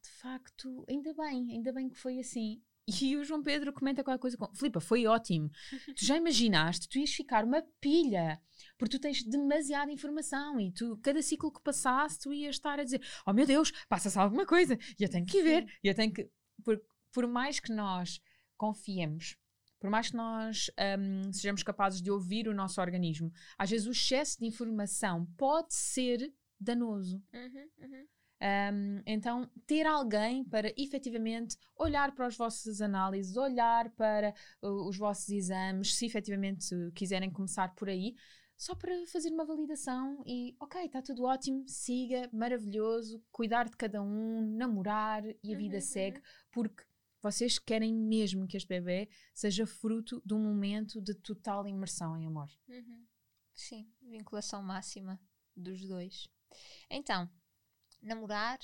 de 0.02 0.10
facto, 0.22 0.86
ainda 0.88 1.14
bem, 1.14 1.52
ainda 1.52 1.74
bem 1.74 1.90
que 1.90 1.98
foi 1.98 2.20
assim. 2.20 2.62
E 3.02 3.18
o 3.18 3.24
João 3.26 3.44
Pedro 3.44 3.74
comenta 3.74 4.02
qualquer 4.02 4.22
coisa 4.22 4.38
com 4.38 4.56
Filipa, 4.56 4.80
foi 4.80 5.06
ótimo. 5.06 5.52
Tu 5.94 6.06
já 6.06 6.16
imaginaste, 6.16 6.88
tu 6.88 6.98
ias 6.98 7.12
ficar 7.12 7.44
uma 7.44 7.62
pilha, 7.82 8.42
porque 8.78 8.98
tu 8.98 9.02
tens 9.02 9.24
demasiada 9.24 9.92
informação 9.92 10.58
e 10.58 10.72
tu, 10.72 10.98
cada 11.04 11.22
ciclo 11.22 11.52
que 11.52 11.62
passasse, 11.62 12.18
tu 12.18 12.32
ias 12.32 12.56
estar 12.56 12.80
a 12.80 12.86
dizer: 12.86 13.02
Oh 13.26 13.34
meu 13.34 13.46
Deus, 13.46 13.74
passa-se 13.90 14.18
alguma 14.18 14.46
coisa, 14.46 14.80
e 14.98 15.04
eu 15.04 15.10
tenho 15.10 15.26
que 15.26 15.40
ir 15.40 15.44
ver, 15.44 15.80
e 15.84 15.90
eu 15.90 15.94
tenho 15.94 16.14
que. 16.14 16.30
Por, 16.64 16.82
por 17.12 17.28
mais 17.28 17.60
que 17.60 17.74
nós 17.74 18.22
confiemos, 18.56 19.36
por 19.82 19.90
mais 19.90 20.10
que 20.10 20.16
nós 20.16 20.72
hum, 20.98 21.34
sejamos 21.34 21.64
capazes 21.64 22.02
de 22.02 22.10
ouvir 22.10 22.48
o 22.48 22.54
nosso 22.54 22.80
organismo, 22.80 23.34
às 23.58 23.70
vezes 23.70 23.86
o 23.86 23.92
excesso 23.92 24.40
de 24.40 24.46
informação 24.46 25.26
pode 25.38 25.74
ser 25.74 26.34
danoso. 26.60 27.22
Uhum, 27.34 27.70
uhum. 27.80 28.08
Um, 28.40 29.02
então, 29.06 29.50
ter 29.66 29.88
alguém 29.88 30.44
para 30.44 30.72
efetivamente 30.78 31.58
olhar 31.76 32.14
para 32.14 32.28
as 32.28 32.38
vossas 32.38 32.82
análises, 32.82 33.36
olhar 33.36 33.90
para 33.92 34.34
uh, 34.62 34.88
os 34.88 34.96
vossos 34.98 35.30
exames, 35.30 35.96
se 35.96 36.06
efetivamente 36.06 36.70
quiserem 36.94 37.32
começar 37.32 37.74
por 37.74 37.90
aí, 37.90 38.16
só 38.56 38.76
para 38.76 38.92
fazer 39.08 39.32
uma 39.32 39.46
validação 39.46 40.24
e, 40.26 40.56
ok, 40.60 40.86
está 40.86 41.02
tudo 41.02 41.24
ótimo, 41.24 41.64
siga, 41.68 42.30
maravilhoso, 42.34 43.24
cuidar 43.32 43.70
de 43.70 43.78
cada 43.78 44.02
um, 44.02 44.42
namorar 44.56 45.24
e 45.44 45.54
a 45.54 45.58
vida 45.58 45.76
Uhum, 45.76 45.82
segue, 45.82 46.22
porque 46.52 46.84
vocês 47.22 47.60
querem 47.60 47.94
mesmo 47.94 48.48
que 48.48 48.58
este 48.58 48.68
bebê 48.68 49.10
seja 49.34 49.66
fruto 49.66 50.22
de 50.26 50.34
um 50.34 50.40
momento 50.40 51.02
de 51.02 51.14
total 51.16 51.68
imersão 51.68 52.16
em 52.18 52.26
amor. 52.26 52.50
Uhum. 52.68 53.06
Sim, 53.54 53.92
vinculação 54.02 54.62
máxima 54.62 55.20
dos 55.56 55.88
dois. 55.88 56.28
Então, 56.90 57.30
namorar, 58.02 58.60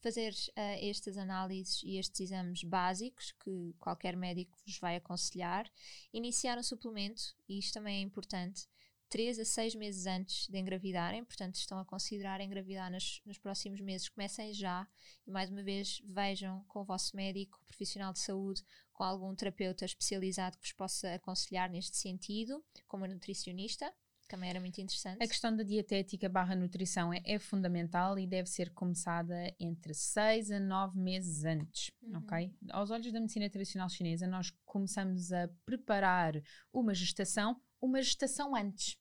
fazer 0.00 0.32
uh, 0.32 0.88
estas 0.88 1.16
análises 1.16 1.82
e 1.82 1.96
estes 1.96 2.20
exames 2.20 2.62
básicos 2.62 3.32
que 3.32 3.74
qualquer 3.78 4.16
médico 4.16 4.56
vos 4.64 4.78
vai 4.78 4.96
aconselhar, 4.96 5.70
iniciar 6.12 6.56
um 6.56 6.62
suplemento, 6.62 7.34
e 7.48 7.58
isto 7.58 7.74
também 7.74 7.98
é 7.98 8.00
importante, 8.00 8.68
3 9.08 9.38
a 9.38 9.44
6 9.44 9.74
meses 9.74 10.06
antes 10.06 10.48
de 10.48 10.58
engravidarem, 10.58 11.24
portanto 11.24 11.54
estão 11.54 11.78
a 11.78 11.84
considerar 11.84 12.40
engravidar 12.40 12.90
nos, 12.90 13.38
próximos 13.40 13.80
meses, 13.80 14.08
comecem 14.08 14.52
já 14.52 14.86
e 15.26 15.30
mais 15.30 15.50
uma 15.50 15.62
vez 15.62 16.02
vejam 16.04 16.62
com 16.68 16.80
o 16.80 16.84
vosso 16.84 17.16
médico, 17.16 17.60
profissional 17.66 18.12
de 18.12 18.18
saúde, 18.18 18.62
com 18.92 19.02
algum 19.02 19.34
terapeuta 19.34 19.84
especializado 19.84 20.58
que 20.58 20.64
vos 20.64 20.72
possa 20.72 21.14
aconselhar 21.14 21.70
neste 21.70 21.96
sentido, 21.96 22.62
como 22.86 23.06
nutricionista, 23.06 23.92
também 24.28 24.50
era 24.50 24.60
muito 24.60 24.80
interessante. 24.80 25.22
A 25.22 25.26
questão 25.26 25.56
da 25.56 25.62
dietética 25.62 26.28
barra 26.28 26.54
nutrição 26.54 27.12
é, 27.12 27.20
é 27.24 27.38
fundamental 27.38 28.18
e 28.18 28.26
deve 28.26 28.48
ser 28.48 28.70
começada 28.70 29.34
entre 29.58 29.94
6 29.94 30.50
a 30.50 30.60
9 30.60 30.98
meses 30.98 31.44
antes, 31.44 31.90
Uhum. 32.02 32.18
ok? 32.18 32.52
Aos 32.70 32.90
olhos 32.90 33.10
da 33.12 33.20
medicina 33.20 33.48
tradicional 33.50 33.88
chinesa, 33.88 34.26
nós 34.26 34.52
começamos 34.64 35.32
a 35.32 35.48
preparar 35.64 36.34
uma 36.72 36.94
gestação, 36.94 37.60
uma 37.80 38.00
gestação 38.02 38.54
antes. 38.54 38.96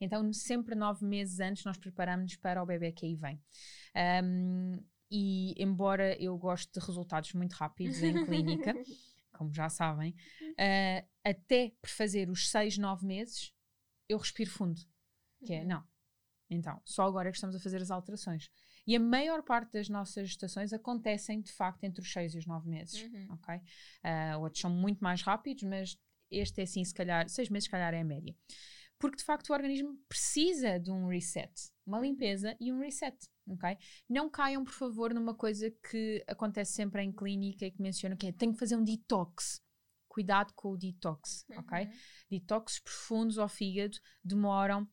Então, 0.00 0.30
sempre 0.32 0.74
nove 0.74 1.06
meses 1.06 1.40
antes, 1.40 1.64
nós 1.64 1.78
preparamos 1.78 2.36
para 2.36 2.62
o 2.62 2.66
bebê 2.66 2.92
que 2.92 3.06
aí 3.06 3.14
vem. 3.16 3.40
Um, 4.22 4.78
e 5.10 5.54
embora 5.62 6.20
eu 6.20 6.36
goste 6.36 6.70
de 6.72 6.84
resultados 6.84 7.32
muito 7.32 7.52
rápidos 7.54 8.02
em 8.02 8.24
clínica, 8.26 8.74
como 9.32 9.52
já 9.54 9.68
sabem, 9.68 10.10
uh, 10.42 11.08
até 11.24 11.72
por 11.80 11.88
fazer 11.88 12.28
os 12.28 12.50
6, 12.50 12.76
9 12.78 13.06
meses, 13.06 13.52
eu 14.08 14.18
respiro 14.18 14.50
fundo. 14.50 14.80
Que 15.44 15.54
é, 15.54 15.60
uhum. 15.60 15.68
não. 15.68 15.84
Então, 16.48 16.80
só 16.84 17.04
agora 17.04 17.28
é 17.28 17.32
que 17.32 17.36
estamos 17.36 17.56
a 17.56 17.60
fazer 17.60 17.82
as 17.82 17.90
alterações. 17.90 18.50
E 18.86 18.94
a 18.94 19.00
maior 19.00 19.42
parte 19.42 19.72
das 19.72 19.88
nossas 19.88 20.28
gestações 20.28 20.72
acontecem, 20.72 21.40
de 21.40 21.52
facto, 21.52 21.82
entre 21.84 22.00
os 22.00 22.12
6 22.12 22.34
e 22.34 22.38
os 22.38 22.46
9 22.46 22.68
meses. 22.68 23.02
Uhum. 23.02 23.28
Ok? 23.32 23.54
Uh, 23.56 24.40
outros 24.40 24.60
são 24.60 24.70
muito 24.70 25.02
mais 25.02 25.22
rápidos, 25.22 25.64
mas 25.64 25.98
este 26.30 26.60
é 26.60 26.64
assim, 26.64 26.84
se 26.84 26.94
calhar, 26.94 27.28
6 27.28 27.48
meses, 27.48 27.64
se 27.64 27.70
calhar, 27.70 27.92
é 27.92 28.00
a 28.00 28.04
média. 28.04 28.34
Porque, 28.98 29.16
de 29.16 29.24
facto, 29.24 29.50
o 29.50 29.52
organismo 29.52 29.98
precisa 30.08 30.78
de 30.78 30.90
um 30.90 31.08
reset, 31.08 31.52
uma 31.84 32.00
limpeza 32.00 32.56
e 32.60 32.72
um 32.72 32.78
reset. 32.78 33.16
ok? 33.48 33.76
Não 34.08 34.30
caiam, 34.30 34.64
por 34.64 34.72
favor, 34.72 35.12
numa 35.12 35.34
coisa 35.34 35.70
que 35.90 36.24
acontece 36.26 36.72
sempre 36.72 37.02
em 37.02 37.12
clínica 37.12 37.66
e 37.66 37.70
que 37.70 37.82
menciona 37.82 38.16
que 38.16 38.28
é 38.28 38.32
tenho 38.32 38.52
que 38.52 38.58
fazer 38.58 38.76
um 38.76 38.84
detox. 38.84 39.60
Cuidado 40.16 40.54
com 40.54 40.70
o 40.72 40.78
detox, 40.78 41.44
uhum. 41.50 41.58
ok? 41.58 41.90
Detoxes 42.30 42.78
profundos 42.78 43.36
ao 43.36 43.50
fígado 43.50 43.98
demoram 44.24 44.88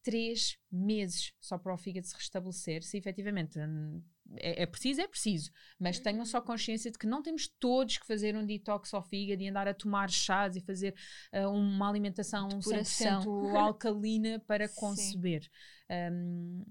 três 0.00 0.56
meses 0.70 1.32
só 1.40 1.58
para 1.58 1.74
o 1.74 1.76
fígado 1.76 2.06
se 2.06 2.14
restabelecer, 2.14 2.84
se 2.84 2.96
efetivamente 2.96 3.58
hum, 3.58 4.00
é, 4.36 4.62
é, 4.62 4.66
preciso, 4.66 5.00
é 5.00 5.08
preciso, 5.08 5.50
mas 5.76 5.96
uhum. 5.96 6.02
tenham 6.04 6.24
só 6.24 6.40
consciência 6.40 6.88
de 6.88 6.96
que 6.96 7.06
não 7.08 7.20
temos 7.20 7.48
todos 7.48 7.98
que 7.98 8.06
fazer 8.06 8.36
um 8.36 8.46
detox 8.46 8.94
ao 8.94 9.02
fígado 9.02 9.42
e 9.42 9.48
andar 9.48 9.66
a 9.66 9.74
tomar 9.74 10.08
chás 10.08 10.54
e 10.54 10.60
fazer 10.60 10.94
uh, 11.32 11.48
uma 11.48 11.88
alimentação 11.88 12.46
Depuração. 12.46 13.22
100% 13.22 13.56
alcalina 13.56 14.38
para 14.46 14.68
conceber. 14.78 15.50
Um, 15.90 16.64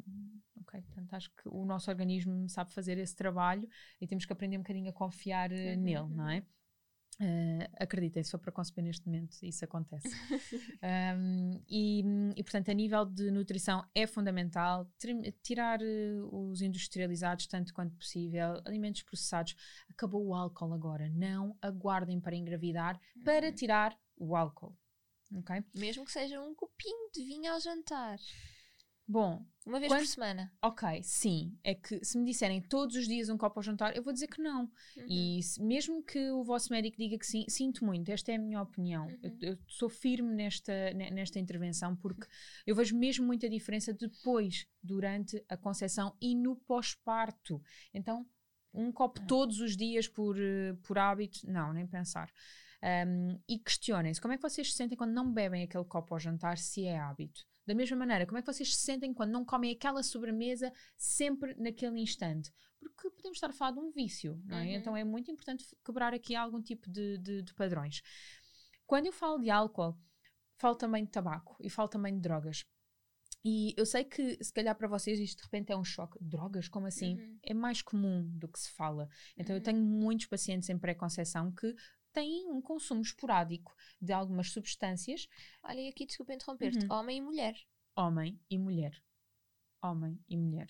ok, 0.62 0.82
portanto 0.84 1.14
acho 1.16 1.30
que 1.32 1.50
o 1.50 1.66
nosso 1.66 1.92
organismo 1.92 2.48
sabe 2.48 2.72
fazer 2.72 2.98
esse 2.98 3.14
trabalho 3.14 3.68
e 4.00 4.08
temos 4.08 4.24
que 4.24 4.32
aprender 4.32 4.56
um 4.56 4.62
bocadinho 4.62 4.90
a 4.90 4.94
confiar 4.94 5.52
uh, 5.52 5.54
uhum. 5.54 5.82
nele, 5.82 6.08
não 6.16 6.30
é? 6.30 6.46
Uh, 7.22 7.68
acreditem, 7.78 8.24
se 8.24 8.32
for 8.32 8.40
para 8.40 8.52
conceber 8.52 8.82
neste 8.82 9.06
momento, 9.06 9.38
isso 9.44 9.66
acontece. 9.66 10.08
um, 11.18 11.62
e, 11.68 12.02
e, 12.38 12.44
portanto, 12.44 12.72
a 12.72 12.74
nível 12.74 13.06
de 13.06 13.30
nutrição 13.30 13.86
é 13.94 14.08
fundamental 14.08 14.90
tirar 15.44 15.82
uh, 15.82 16.50
os 16.50 16.62
industrializados 16.62 17.46
tanto 17.46 17.74
quanto 17.74 17.94
possível, 17.96 18.62
alimentos 18.64 19.04
processados. 19.04 19.54
Acabou 19.90 20.26
o 20.28 20.34
álcool 20.34 20.74
agora. 20.74 21.10
Não 21.10 21.58
aguardem 21.62 22.22
para 22.22 22.38
engravidar 22.38 22.98
para 23.26 23.48
uhum. 23.48 23.54
tirar 23.54 24.00
o 24.16 24.34
álcool. 24.34 24.74
Okay? 25.40 25.64
Mesmo 25.76 26.06
que 26.06 26.12
seja 26.14 26.42
um 26.42 26.56
copinho 26.56 27.12
de 27.14 27.24
vinho 27.26 27.52
ao 27.52 27.60
jantar. 27.60 28.18
Bom, 29.10 29.44
uma 29.66 29.80
vez 29.80 29.92
quando... 29.92 30.02
por 30.02 30.08
semana. 30.08 30.54
Ok, 30.62 31.02
sim. 31.02 31.58
É 31.64 31.74
que 31.74 32.06
se 32.06 32.16
me 32.16 32.26
disserem 32.26 32.62
todos 32.62 32.96
os 32.96 33.08
dias 33.08 33.28
um 33.28 33.40
copo 33.40 33.58
ao 33.58 33.64
jantar, 33.64 33.98
eu 33.98 34.04
vou 34.04 34.14
dizer 34.14 34.28
que 34.28 34.40
não. 34.40 34.66
Uhum. 34.96 35.06
E 35.10 35.42
se, 35.42 35.60
mesmo 35.60 36.04
que 36.04 36.30
o 36.30 36.44
vosso 36.44 36.72
médico 36.72 36.96
diga 36.96 37.18
que 37.18 37.26
sim, 37.26 37.44
sinto 37.50 37.84
muito, 37.84 38.12
esta 38.12 38.32
é 38.32 38.36
a 38.36 38.40
minha 38.40 38.62
opinião. 38.62 39.08
Uhum. 39.08 39.18
Eu, 39.42 39.50
eu, 39.54 39.58
sou 39.68 39.90
firme 39.90 40.32
nesta, 40.36 40.94
nesta 40.94 41.40
intervenção 41.40 41.96
porque 41.96 42.28
eu 42.68 42.76
vejo 42.76 42.96
mesmo 42.96 43.26
muita 43.26 43.50
diferença 43.50 43.92
depois, 43.92 44.68
durante 44.82 45.44
a 45.50 45.58
concepção 45.58 46.16
e 46.22 46.36
no 46.36 46.56
pós-parto. 46.56 47.60
Então, 47.92 48.28
um 48.72 48.92
copo 48.92 49.26
todos 49.26 49.60
os 49.60 49.76
dias 49.76 50.08
por, 50.08 50.38
por 50.84 51.00
hábito, 51.00 51.50
não, 51.50 51.74
nem 51.74 51.88
pensar. 51.88 52.32
Um, 53.08 53.40
e 53.50 53.58
questionem-se 53.58 54.22
como 54.22 54.36
é 54.36 54.38
que 54.38 54.44
vocês 54.44 54.72
se 54.72 54.78
sentem 54.78 54.96
quando 54.96 55.14
não 55.14 55.34
bebem 55.34 55.64
aquele 55.64 55.84
copo 55.84 56.14
ao 56.14 56.20
jantar, 56.20 56.60
se 56.60 56.86
é 56.86 57.00
hábito. 57.00 57.50
Da 57.70 57.76
mesma 57.76 57.96
maneira, 57.96 58.26
como 58.26 58.40
é 58.40 58.42
que 58.42 58.52
vocês 58.52 58.76
se 58.76 58.82
sentem 58.82 59.14
quando 59.14 59.30
não 59.30 59.46
comem 59.46 59.72
aquela 59.72 60.02
sobremesa 60.02 60.74
sempre 60.98 61.54
naquele 61.54 62.00
instante? 62.00 62.52
Porque 62.80 63.12
podemos 63.12 63.36
estar 63.36 63.52
a 63.52 63.54
falar 63.54 63.74
de 63.74 63.80
um 63.80 63.92
vício, 63.92 64.42
não 64.44 64.58
é? 64.58 64.64
Uhum. 64.64 64.72
Então 64.72 64.98
é 64.98 65.04
muito 65.04 65.30
importante 65.30 65.64
quebrar 65.86 66.12
aqui 66.12 66.34
algum 66.36 66.60
tipo 66.64 66.90
de, 66.90 67.20
de, 67.20 67.44
de 67.44 67.54
padrões. 67.54 68.02
Quando 68.88 69.06
eu 69.06 69.14
falo 69.14 69.38
de 69.38 69.52
álcool, 69.52 69.96
falo 70.58 70.74
também 70.74 71.06
de 71.06 71.12
tabaco 71.12 71.56
e 71.60 71.70
falo 71.70 71.88
também 71.88 72.16
de 72.16 72.22
drogas. 72.22 72.66
E 73.46 73.76
eu 73.78 73.86
sei 73.86 74.04
que, 74.04 74.44
se 74.44 74.52
calhar, 74.52 74.76
para 74.76 74.88
vocês 74.88 75.20
isto 75.20 75.38
de 75.38 75.44
repente 75.44 75.72
é 75.72 75.78
um 75.78 75.84
choque. 75.84 76.18
Drogas, 76.20 76.68
como 76.68 76.88
assim? 76.88 77.20
Uhum. 77.20 77.40
É 77.44 77.54
mais 77.54 77.84
comum 77.84 78.28
do 78.34 78.48
que 78.48 78.60
se 78.60 78.72
fala. 78.72 79.08
Então, 79.38 79.54
uhum. 79.54 79.60
eu 79.60 79.64
tenho 79.64 79.80
muitos 79.80 80.26
pacientes 80.26 80.68
em 80.70 80.78
pré-conceição 80.80 81.52
que 81.52 81.72
têm 82.14 82.50
um 82.50 82.62
consumo 82.62 83.02
esporádico 83.02 83.76
de 84.02 84.14
algumas 84.14 84.52
substâncias. 84.52 85.28
Olha, 85.64 85.80
e 85.80 85.90
aqui 85.90 86.06
desculpa 86.06 86.34
interromper-te: 86.34 86.86
uhum. 86.86 86.94
homem 86.94 87.18
e 87.18 87.22
mulher. 87.22 87.56
Homem 87.96 88.40
e 88.50 88.58
mulher. 88.58 89.04
Homem 89.82 90.20
e 90.28 90.38
mulher. 90.38 90.70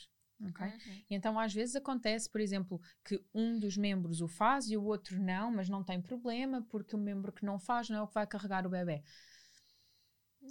Okay? 0.50 0.68
Uhum. 0.68 1.04
Então, 1.10 1.40
às 1.40 1.54
vezes 1.54 1.76
acontece, 1.76 2.30
por 2.30 2.40
exemplo, 2.40 2.80
que 3.04 3.22
um 3.34 3.60
dos 3.60 3.76
membros 3.76 4.22
o 4.22 4.28
faz 4.28 4.70
e 4.70 4.78
o 4.78 4.84
outro 4.84 5.20
não, 5.22 5.52
mas 5.52 5.68
não 5.68 5.84
tem 5.84 6.02
problema, 6.02 6.66
porque 6.70 6.96
o 6.96 7.00
membro 7.00 7.32
que 7.32 7.46
não 7.46 7.60
faz 7.60 7.90
não 7.90 7.98
é 7.98 8.02
o 8.02 8.08
que 8.08 8.14
vai 8.14 8.26
carregar 8.26 8.66
o 8.66 8.70
bebê. 8.70 9.04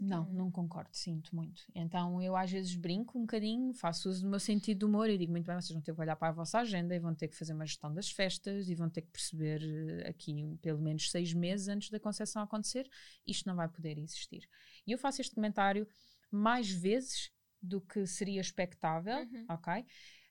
Não, 0.04 0.24
uhum. 0.24 0.32
não 0.32 0.50
concordo, 0.50 0.90
sinto 0.92 1.34
muito. 1.34 1.62
Então 1.74 2.20
eu 2.22 2.37
às 2.37 2.50
vezes 2.50 2.74
brinco 2.74 3.18
um 3.18 3.22
bocadinho, 3.22 3.72
faço 3.72 4.08
uso 4.08 4.22
do 4.22 4.28
meu 4.28 4.40
sentido 4.40 4.78
de 4.78 4.84
humor 4.84 5.08
e 5.08 5.18
digo 5.18 5.32
muito 5.32 5.46
bem, 5.46 5.54
vocês 5.54 5.72
vão 5.72 5.80
ter 5.80 5.94
que 5.94 6.00
olhar 6.00 6.16
para 6.16 6.28
a 6.28 6.32
vossa 6.32 6.58
agenda 6.58 6.94
e 6.94 6.98
vão 6.98 7.14
ter 7.14 7.28
que 7.28 7.37
fazer 7.37 7.52
uma 7.52 7.66
gestão 7.66 7.92
das 7.92 8.11
festas 8.11 8.68
e 8.68 8.74
vão 8.74 8.88
ter 8.88 9.02
que 9.02 9.11
perceber 9.11 9.62
eh, 9.62 10.08
aqui 10.08 10.58
pelo 10.62 10.80
menos 10.80 11.11
seis 11.11 11.32
meses 11.32 11.68
antes 11.68 11.90
da 11.90 12.00
concepção 12.00 12.42
acontecer, 12.42 12.88
isto 13.26 13.46
não 13.48 13.56
vai 13.56 13.68
poder 13.68 13.98
existir. 13.98 14.48
E 14.87 14.92
eu 14.92 14.98
faço 14.98 15.20
este 15.20 15.34
comentário 15.34 15.87
mais 16.30 16.70
vezes 16.70 17.30
do 17.61 17.80
que 17.80 18.06
seria 18.06 18.40
expectável, 18.40 19.18
uhum. 19.18 19.46
ok? 19.48 19.84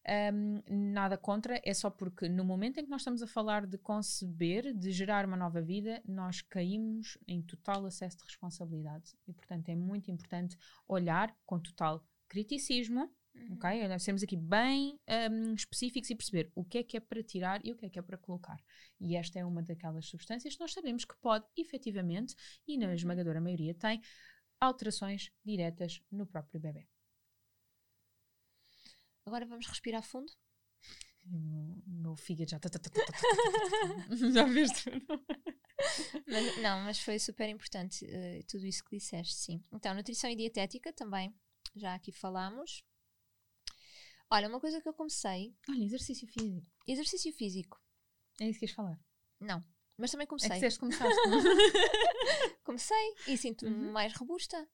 Um, 0.10 0.93
nada 0.93 1.17
contra, 1.17 1.60
é 1.65 1.74
só 1.74 1.89
porque 1.89 2.30
no 2.30 2.46
momento 2.46 2.80
em 2.80 2.86
que 2.86 2.89
nós 2.89 3.02
estamos 3.02 3.22
a 3.22 3.28
falar 3.28 3.65
de 3.65 3.78
conceber, 3.78 4.74
de 4.74 4.89
gerar 4.91 5.26
uma 5.26 5.36
nova 5.36 5.62
vida, 5.62 6.02
nós 6.08 6.41
caímos 6.41 7.17
em 7.28 7.41
total 7.41 7.86
acesso 7.86 8.17
de 8.17 8.24
responsabilidade. 8.24 9.17
E, 9.28 9.34
portanto, 9.34 9.67
é 9.67 9.76
muito 9.76 10.10
importante 10.10 10.58
olhar 10.88 11.36
com 11.46 11.60
total 11.60 12.06
criticismo, 12.30 13.12
uhum. 13.36 13.56
ok? 13.56 14.00
Sermos 14.00 14.24
aqui 14.24 14.38
bem 14.38 14.98
um, 15.30 15.54
específicos 15.54 16.10
e 16.10 16.15
perceber 16.15 16.52
o 16.56 16.63
que 16.63 16.78
é 16.78 16.84
que 16.84 16.96
é 16.96 17.02
para 17.02 17.22
tirar 17.22 17.60
e 17.65 17.74
o 17.74 17.76
que 17.76 17.86
é 17.86 17.89
que 17.89 18.00
é 18.00 18.02
para 18.02 18.17
colocar. 18.17 18.58
E 19.02 19.17
esta 19.17 19.38
é 19.39 19.46
uma 19.46 19.62
daquelas 19.62 20.06
substâncias 20.06 20.56
que 20.56 20.62
nós 20.62 20.72
sabemos 20.72 21.04
que 21.04 21.17
pode, 21.20 21.46
efetivamente, 21.58 22.34
e 22.65 22.78
na 22.78 22.88
uhum. 22.88 22.93
esmagadora 22.93 23.41
maioria 23.41 23.74
tem, 23.74 24.02
alterações 24.60 25.32
diretas 25.43 26.02
no 26.10 26.26
próprio 26.26 26.62
bebê. 26.62 26.88
Agora 29.28 29.46
vamos 29.46 29.68
respirar 29.68 30.02
fundo. 30.04 30.32
O 31.30 31.84
meu 31.86 32.16
fígado 32.16 32.50
já. 32.50 32.60
já 34.32 34.46
viste? 34.46 34.90
mas, 36.26 36.58
não, 36.62 36.80
mas 36.86 37.00
foi 37.02 37.20
super 37.20 37.50
importante 37.50 38.06
uh, 38.06 38.44
tudo 38.48 38.66
isso 38.66 38.82
que 38.86 38.98
disseste, 38.98 39.36
sim. 39.36 39.62
Então, 39.74 39.94
nutrição 39.94 40.30
e 40.30 40.36
dietética 40.38 40.94
também, 40.94 41.36
já 41.76 41.94
aqui 41.94 42.13
falámos. 42.13 42.86
Olha, 44.30 44.48
uma 44.48 44.62
coisa 44.62 44.82
que 44.82 44.88
eu 44.88 44.94
comecei. 44.94 45.54
Olha, 45.70 45.84
exercício 45.84 46.26
físico. 46.26 46.72
Exercício 46.88 47.34
físico. 47.34 47.82
É 48.40 48.46
isso 48.46 48.54
que 48.54 48.60
queres 48.62 48.76
falar? 48.76 48.98
Não, 49.42 49.62
mas 49.98 50.10
também 50.10 50.26
comecei. 50.26 50.52
É 50.52 50.70
que 50.70 50.80
começaste. 50.80 51.20
comecei 52.63 53.16
e 53.28 53.38
sinto-me 53.38 53.72
uhum. 53.72 53.92
mais 53.92 54.13
robusta 54.13 54.66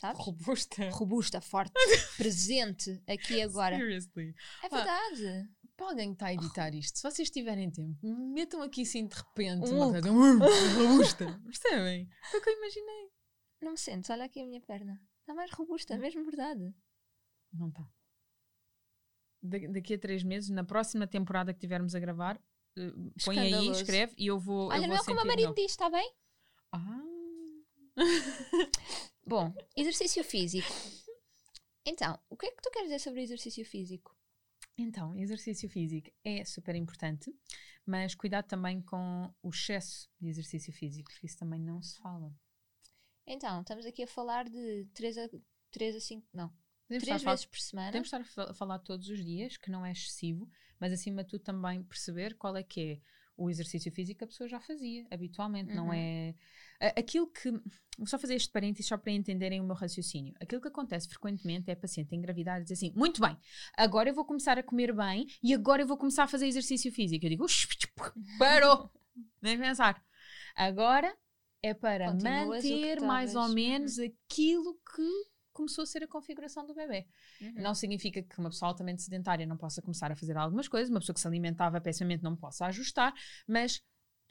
sabes? 0.00 0.24
Robusta. 0.24 0.90
Robusta, 0.90 1.40
forte, 1.40 1.72
presente 2.16 3.02
aqui 3.06 3.42
agora. 3.42 3.76
Seriously. 3.76 4.34
É 4.62 4.68
verdade. 4.68 5.48
Para 5.76 5.88
alguém 5.88 6.08
que 6.08 6.14
está 6.14 6.26
a 6.26 6.34
editar 6.34 6.74
isto, 6.74 6.96
se 6.96 7.02
vocês 7.02 7.28
tiverem 7.28 7.70
tempo, 7.70 7.98
metam 8.02 8.62
aqui 8.62 8.82
assim 8.82 9.06
de 9.06 9.14
repente 9.14 9.70
um 9.70 9.76
uma 9.76 9.92
coisa 9.92 10.10
robusta. 10.80 11.40
Percebem? 11.44 12.08
Foi 12.30 12.40
o 12.40 12.42
que 12.42 12.48
eu 12.48 12.56
imaginei. 12.56 13.10
Não 13.60 13.72
me 13.72 13.78
sentes, 13.78 14.08
olha 14.08 14.24
aqui 14.24 14.40
a 14.40 14.46
minha 14.46 14.60
perna. 14.60 14.98
Está 15.20 15.34
mais 15.34 15.50
robusta, 15.52 15.94
é 15.94 15.98
mesmo 15.98 16.24
verdade. 16.24 16.74
Não 17.52 17.68
está. 17.68 17.86
daqui 19.42 19.94
a 19.94 19.98
três 19.98 20.22
meses, 20.22 20.48
na 20.50 20.64
próxima 20.64 21.06
temporada 21.06 21.52
que 21.52 21.60
tivermos 21.60 21.94
a 21.94 21.98
gravar, 21.98 22.36
uh, 22.78 23.12
põe 23.24 23.38
aí, 23.38 23.68
escreve 23.70 24.14
e 24.16 24.28
eu 24.28 24.38
vou. 24.38 24.68
Olha, 24.68 24.84
eu 24.84 24.88
não 24.88 24.96
é 24.96 25.04
como 25.04 25.20
a 25.20 25.24
marido 25.24 25.54
diz, 25.54 25.72
está 25.72 25.90
bem? 25.90 26.10
Ah. 26.72 27.02
Bom, 29.26 29.52
exercício 29.76 30.22
físico. 30.22 30.68
Então, 31.84 32.16
o 32.30 32.36
que 32.36 32.46
é 32.46 32.50
que 32.52 32.62
tu 32.62 32.70
queres 32.70 32.88
dizer 32.88 33.00
sobre 33.00 33.22
exercício 33.22 33.64
físico? 33.66 34.16
Então, 34.78 35.16
exercício 35.16 35.68
físico 35.68 36.10
é 36.22 36.44
super 36.44 36.76
importante, 36.76 37.34
mas 37.84 38.14
cuidado 38.14 38.46
também 38.46 38.80
com 38.80 39.34
o 39.42 39.50
excesso 39.50 40.08
de 40.20 40.28
exercício 40.28 40.72
físico, 40.72 41.10
porque 41.10 41.26
isso 41.26 41.38
também 41.38 41.60
não 41.60 41.82
se 41.82 41.98
fala. 41.98 42.32
Então, 43.26 43.62
estamos 43.62 43.84
aqui 43.84 44.04
a 44.04 44.06
falar 44.06 44.48
de 44.48 44.84
3 44.94 45.18
a, 45.18 45.28
3 45.72 45.96
a 45.96 46.00
5, 46.00 46.28
não, 46.32 46.52
Podemos 46.86 47.04
3 47.04 47.22
vezes 47.24 47.44
por 47.46 47.58
semana. 47.58 47.88
Podemos 47.88 48.12
estar 48.12 48.42
a 48.50 48.54
falar 48.54 48.78
todos 48.78 49.08
os 49.08 49.24
dias, 49.24 49.56
que 49.56 49.72
não 49.72 49.84
é 49.84 49.90
excessivo, 49.90 50.48
mas 50.78 50.92
acima 50.92 51.24
de 51.24 51.30
tudo 51.30 51.42
também 51.42 51.82
perceber 51.82 52.36
qual 52.36 52.56
é 52.56 52.62
que 52.62 52.80
é 52.80 53.00
O 53.36 53.50
exercício 53.50 53.92
físico 53.92 54.24
a 54.24 54.26
pessoa 54.26 54.48
já 54.48 54.58
fazia, 54.58 55.06
habitualmente, 55.10 55.70
Uhum. 55.70 55.76
não 55.76 55.92
é. 55.92 56.34
Aquilo 56.96 57.26
que. 57.26 57.50
Vou 57.98 58.06
só 58.06 58.18
fazer 58.18 58.34
este 58.34 58.50
parênteses 58.50 58.86
só 58.86 58.96
para 58.98 59.12
entenderem 59.12 59.60
o 59.60 59.64
meu 59.64 59.74
raciocínio. 59.74 60.34
Aquilo 60.40 60.60
que 60.60 60.68
acontece 60.68 61.08
frequentemente 61.08 61.70
é 61.70 61.72
a 61.72 61.76
paciente 61.76 62.14
engravidar 62.14 62.60
e 62.60 62.62
dizer 62.62 62.74
assim: 62.74 62.92
muito 62.94 63.20
bem, 63.20 63.36
agora 63.76 64.08
eu 64.10 64.14
vou 64.14 64.24
começar 64.24 64.58
a 64.58 64.62
comer 64.62 64.92
bem 64.94 65.26
e 65.42 65.54
agora 65.54 65.82
eu 65.82 65.86
vou 65.86 65.96
começar 65.96 66.24
a 66.24 66.28
fazer 66.28 66.46
exercício 66.46 66.90
físico. 66.92 67.24
Eu 67.24 67.30
digo: 67.30 67.44
"Ux, 67.44 67.66
parou! 68.38 68.90
Nem 69.40 69.58
pensar. 69.58 70.02
Agora 70.54 71.14
é 71.62 71.72
para 71.74 72.12
Continuas 72.12 72.64
manter 72.64 73.00
mais 73.00 73.34
ou 73.34 73.48
menos 73.48 73.98
aquilo 73.98 74.78
que 74.94 75.35
começou 75.56 75.82
a 75.82 75.86
ser 75.86 76.02
a 76.04 76.08
configuração 76.08 76.66
do 76.66 76.74
bebê. 76.74 77.06
Uhum. 77.40 77.54
Não 77.56 77.74
significa 77.74 78.22
que 78.22 78.38
uma 78.38 78.50
pessoa 78.50 78.68
altamente 78.68 79.02
sedentária 79.02 79.46
não 79.46 79.56
possa 79.56 79.80
começar 79.80 80.12
a 80.12 80.16
fazer 80.16 80.36
algumas 80.36 80.68
coisas, 80.68 80.90
uma 80.90 81.00
pessoa 81.00 81.14
que 81.14 81.20
se 81.20 81.26
alimentava 81.26 81.80
pessimamente 81.80 82.22
não 82.22 82.36
possa 82.36 82.66
ajustar, 82.66 83.12
mas 83.48 83.82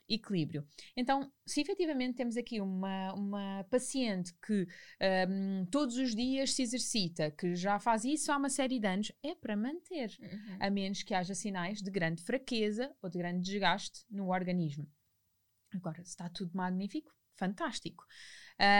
equilíbrio. 0.08 0.64
Então, 0.96 1.32
se 1.44 1.60
efetivamente 1.60 2.14
temos 2.14 2.36
aqui 2.36 2.60
uma, 2.60 3.12
uma 3.12 3.64
paciente 3.68 4.32
que 4.46 4.66
hum, 5.28 5.66
todos 5.68 5.96
os 5.96 6.14
dias 6.14 6.54
se 6.54 6.62
exercita, 6.62 7.30
que 7.32 7.56
já 7.56 7.78
faz 7.80 8.04
isso 8.04 8.30
há 8.30 8.36
uma 8.36 8.48
série 8.48 8.78
de 8.78 8.86
anos, 8.86 9.10
é 9.22 9.34
para 9.34 9.56
manter, 9.56 10.16
Uhum. 10.20 10.58
a 10.60 10.70
menos 10.70 11.02
que 11.02 11.12
haja 11.12 11.34
sinais 11.34 11.82
de 11.82 11.90
grande 11.90 12.22
fraqueza 12.22 12.94
ou 13.02 13.10
de 13.10 13.18
grande 13.18 13.40
desgaste 13.40 14.04
no 14.08 14.28
organismo. 14.30 14.88
Agora, 15.74 16.02
se 16.04 16.10
está 16.10 16.28
tudo 16.28 16.56
magnífico, 16.56 17.12
fantástico. 17.34 18.04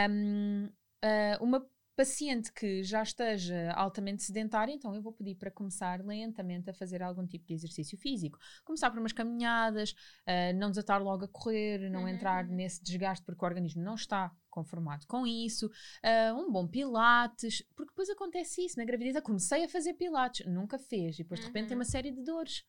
Hum, 0.09 0.69
ah, 1.01 1.37
uma 1.41 1.65
paciente 1.97 2.53
que 2.53 2.83
já 2.83 3.01
esteja 3.03 3.71
altamente 3.73 4.23
sedentária, 4.23 4.71
então 4.71 4.95
eu 4.95 5.01
vou 5.01 5.11
pedir 5.11 5.35
para 5.35 5.51
começar 5.51 5.99
lentamente 6.05 6.69
a 6.69 6.73
fazer 6.73 7.01
algum 7.01 7.25
tipo 7.27 7.45
de 7.47 7.53
exercício 7.55 7.97
físico. 7.97 8.37
Começar 8.63 8.89
por 8.91 8.99
umas 8.99 9.11
caminhadas, 9.11 9.95
ah, 10.25 10.53
não 10.53 10.69
desatar 10.69 11.01
logo 11.03 11.25
a 11.25 11.27
correr, 11.27 11.89
não 11.89 12.03
Uhum, 12.03 12.07
entrar 12.07 12.45
uhum. 12.45 12.55
nesse 12.55 12.81
desgaste 12.83 13.25
porque 13.25 13.43
o 13.43 13.47
organismo 13.47 13.81
não 13.83 13.95
está 13.95 14.31
conformado 14.49 15.05
com 15.07 15.25
isso. 15.27 15.69
ah, 16.03 16.33
um 16.35 16.51
bom 16.51 16.67
pilates, 16.67 17.63
porque 17.75 17.91
depois 17.91 18.09
acontece 18.09 18.63
isso 18.65 18.77
na 18.77 18.85
gravidez. 18.85 19.15
Eu 19.15 19.21
comecei 19.23 19.63
a 19.65 19.69
fazer 19.69 19.93
pilates, 19.95 20.45
nunca 20.45 20.77
fez, 20.79 21.15
e 21.15 21.23
depois 21.23 21.39
de 21.39 21.47
repente 21.47 21.67
tem 21.69 21.75
Uhum. 21.75 21.81
uma 21.81 21.85
série 21.85 22.11
de 22.11 22.21
dores 22.23 22.63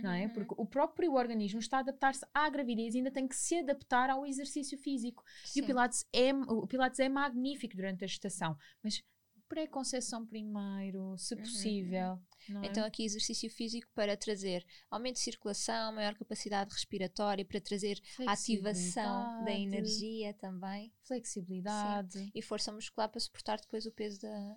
não 0.00 0.10
é? 0.12 0.26
Uhum. 0.26 0.32
Porque 0.32 0.54
o 0.56 0.64
próprio 0.66 1.12
organismo 1.14 1.58
está 1.60 1.78
a 1.78 1.80
adaptar-se 1.80 2.24
à 2.32 2.48
gravidez 2.48 2.94
e 2.94 2.98
ainda 2.98 3.10
tem 3.10 3.26
que 3.28 3.36
se 3.36 3.58
adaptar 3.58 4.08
ao 4.10 4.24
exercício 4.26 4.78
físico. 4.78 5.22
E 5.44 5.48
Sim. 5.48 5.60
o 5.62 5.66
Pilates, 5.66 6.06
é, 6.12 6.32
o 6.34 6.66
Pilates 6.66 7.00
é 7.00 7.08
magnífico 7.08 7.76
durante 7.76 8.04
a 8.04 8.06
gestação, 8.06 8.56
mas 8.82 9.02
pré-conceição 9.48 10.24
primeiro, 10.24 11.14
se 11.18 11.34
Uhum, 11.34 11.40
possível. 11.42 12.18
não 12.48 12.62
é? 12.62 12.66
Então, 12.68 12.84
aqui 12.86 13.04
exercício 13.04 13.50
físico 13.50 13.86
para 13.94 14.16
trazer 14.16 14.64
aumento 14.90 15.16
de 15.16 15.20
circulação, 15.20 15.92
maior 15.92 16.14
capacidade 16.14 16.72
respiratória, 16.72 17.44
para 17.44 17.60
trazer 17.60 18.00
ativação 18.26 19.44
da 19.44 19.52
energia 19.52 20.32
também 20.34 20.90
Flexibilidade. 21.02 22.30
e 22.34 22.40
força 22.42 22.72
muscular 22.72 23.10
para 23.10 23.20
suportar 23.20 23.60
depois 23.60 23.84
o 23.86 23.92
peso 23.92 24.22
da, 24.22 24.56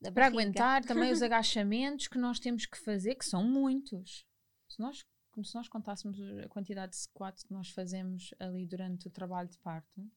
da 0.00 0.10
Para 0.12 0.24
barriga. 0.24 0.42
aguentar 0.42 0.84
também 0.84 1.12
os 1.12 1.22
agachamentos 1.22 2.08
que 2.08 2.18
nós 2.18 2.40
temos 2.40 2.66
que 2.66 2.78
fazer, 2.78 3.14
que 3.14 3.24
são 3.24 3.44
muitos. 3.44 4.26
Se 4.72 4.80
nós, 4.80 5.04
se 5.44 5.54
nós 5.54 5.68
contássemos 5.68 6.18
a 6.44 6.48
quantidade 6.48 6.92
de 6.92 6.98
squats 6.98 7.42
que 7.42 7.52
nós 7.52 7.68
fazemos 7.70 8.32
ali 8.38 8.66
durante 8.66 9.06
o 9.06 9.10
trabalho 9.10 9.48
de 9.48 9.58
parto, 9.58 10.10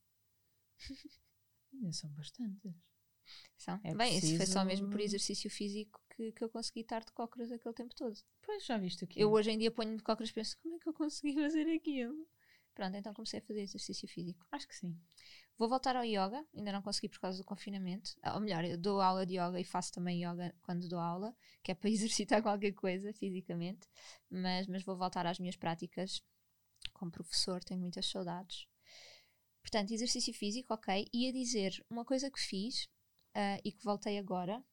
ainda 1.74 1.92
são 1.94 2.10
bastantes. 2.12 2.74
São. 3.58 3.80
É 3.84 3.94
Bem, 3.96 4.18
isso 4.18 4.38
foi 4.38 4.46
só 4.46 4.64
mesmo 4.64 4.88
por 4.88 4.94
preciso- 4.94 5.16
exercício 5.16 5.50
físico 5.50 6.00
que, 6.16 6.32
que 6.32 6.44
eu 6.44 6.50
consegui 6.50 6.82
estar 6.82 7.04
de 7.04 7.12
cócoras 7.12 7.52
aquele 7.52 7.74
tempo 7.74 7.96
todo. 7.96 8.16
Pois 8.42 8.64
já 8.66 8.78
viste 8.78 9.04
aqui. 9.04 9.20
Eu 9.20 9.32
hoje 9.32 9.52
em 9.52 9.58
dia 9.58 9.72
ponho-me 9.72 9.98
de 9.98 10.04
cócoras 10.04 10.30
e 10.30 10.34
penso, 10.34 10.58
como 10.62 10.76
é 10.76 10.80
que 10.80 10.88
eu 10.88 10.94
consegui 10.94 11.34
fazer 11.42 11.68
aquilo? 11.74 12.28
Pronto, 12.76 12.96
então 12.96 13.14
comecei 13.14 13.40
a 13.40 13.42
fazer 13.42 13.62
exercício 13.62 14.08
físico. 14.08 14.46
Acho 14.52 14.68
que 14.68 14.76
sim. 14.76 14.96
Vou 15.58 15.70
voltar 15.70 15.96
ao 15.96 16.04
yoga, 16.04 16.46
ainda 16.54 16.72
não 16.74 16.82
consegui 16.82 17.08
por 17.08 17.20
causa 17.20 17.38
do 17.38 17.46
confinamento. 17.46 18.12
Ah, 18.22 18.34
Ou 18.36 18.42
melhor, 18.42 18.66
eu 18.66 18.78
dou 18.78 19.00
aula 19.00 19.26
de 19.26 19.36
yoga 19.36 19.60
e 19.60 19.64
faço 19.64 19.94
também 19.94 20.22
yoga 20.22 20.54
quando 20.62 20.90
dou 20.90 21.00
aula, 21.00 21.34
que 21.64 21.72
é 21.72 21.76
para 21.76 21.90
exercitar 21.90 22.42
qualquer 22.42 22.74
coisa 22.74 23.14
fisicamente. 23.14 23.88
Mas, 24.30 24.68
mas 24.68 24.84
vou 24.84 24.98
voltar 24.98 25.26
às 25.26 25.40
minhas 25.40 25.56
práticas 25.56 26.22
como 26.94 27.12
professor, 27.12 27.64
tenho 27.64 27.80
muitas 27.80 28.06
saudades. 28.06 28.68
Portanto, 29.62 29.92
exercício 29.92 30.34
físico, 30.34 30.74
ok. 30.74 31.08
Ia 31.14 31.32
dizer 31.32 31.84
uma 31.90 32.04
coisa 32.04 32.30
que 32.30 32.40
fiz 32.40 32.90
ah, 33.34 33.60
e 33.64 33.72
que 33.72 33.84
voltei 33.84 34.18
agora. 34.18 34.64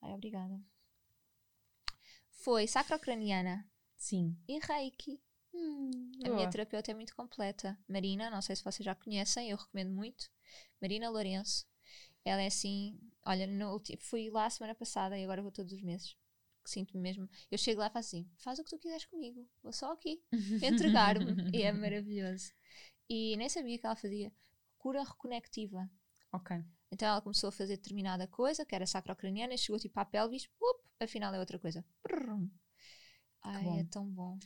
Ai, 0.00 0.14
obrigada. 0.14 0.60
Foi 2.30 2.66
sacrocraniana 2.66 3.68
Sim. 3.96 4.36
e 4.48 4.58
reiki. 4.60 5.20
A 6.24 6.28
minha 6.28 6.50
terapeuta 6.50 6.90
é 6.90 6.94
muito 6.94 7.14
completa. 7.14 7.78
Marina, 7.88 8.30
não 8.30 8.42
sei 8.42 8.54
se 8.56 8.64
vocês 8.64 8.84
já 8.84 8.94
conhecem, 8.94 9.50
eu 9.50 9.56
recomendo 9.56 9.90
muito. 9.90 10.30
Marina 10.80 11.08
Lourenço. 11.08 11.66
Ela 12.24 12.42
é 12.42 12.46
assim, 12.46 12.98
olha, 13.24 13.46
no, 13.46 13.82
fui 14.00 14.30
lá 14.30 14.46
a 14.46 14.50
semana 14.50 14.74
passada 14.74 15.18
e 15.18 15.24
agora 15.24 15.42
vou 15.42 15.50
todos 15.50 15.72
os 15.72 15.82
meses. 15.82 16.16
Que 16.62 16.70
sinto-me 16.70 17.00
mesmo. 17.02 17.28
Eu 17.50 17.56
chego 17.56 17.80
lá 17.80 17.86
e 17.86 17.90
faço 17.90 18.08
assim: 18.08 18.30
faz 18.36 18.58
o 18.58 18.64
que 18.64 18.70
tu 18.70 18.78
quiseres 18.78 19.06
comigo, 19.06 19.48
vou 19.62 19.72
só 19.72 19.92
aqui 19.92 20.22
entregar-me. 20.62 21.50
e 21.56 21.62
é 21.62 21.72
maravilhoso. 21.72 22.52
E 23.08 23.36
nem 23.36 23.48
sabia 23.48 23.78
que 23.78 23.86
ela 23.86 23.96
fazia 23.96 24.32
cura 24.78 25.02
reconectiva. 25.02 25.90
Ok. 26.32 26.62
Então 26.92 27.08
ela 27.08 27.22
começou 27.22 27.48
a 27.48 27.52
fazer 27.52 27.76
determinada 27.76 28.26
coisa, 28.26 28.64
que 28.64 28.74
era 28.74 28.86
sacrocraniana, 28.86 29.56
chegou 29.56 29.78
tipo 29.78 29.98
à 29.98 30.04
pelvis, 30.04 30.48
up, 30.60 30.80
afinal 31.00 31.32
é 31.34 31.38
outra 31.38 31.58
coisa. 31.58 31.84
Brrrum. 32.02 32.48
Ai, 33.42 33.64
bom. 33.64 33.78
é 33.78 33.84
tão 33.84 34.06
bom. 34.06 34.38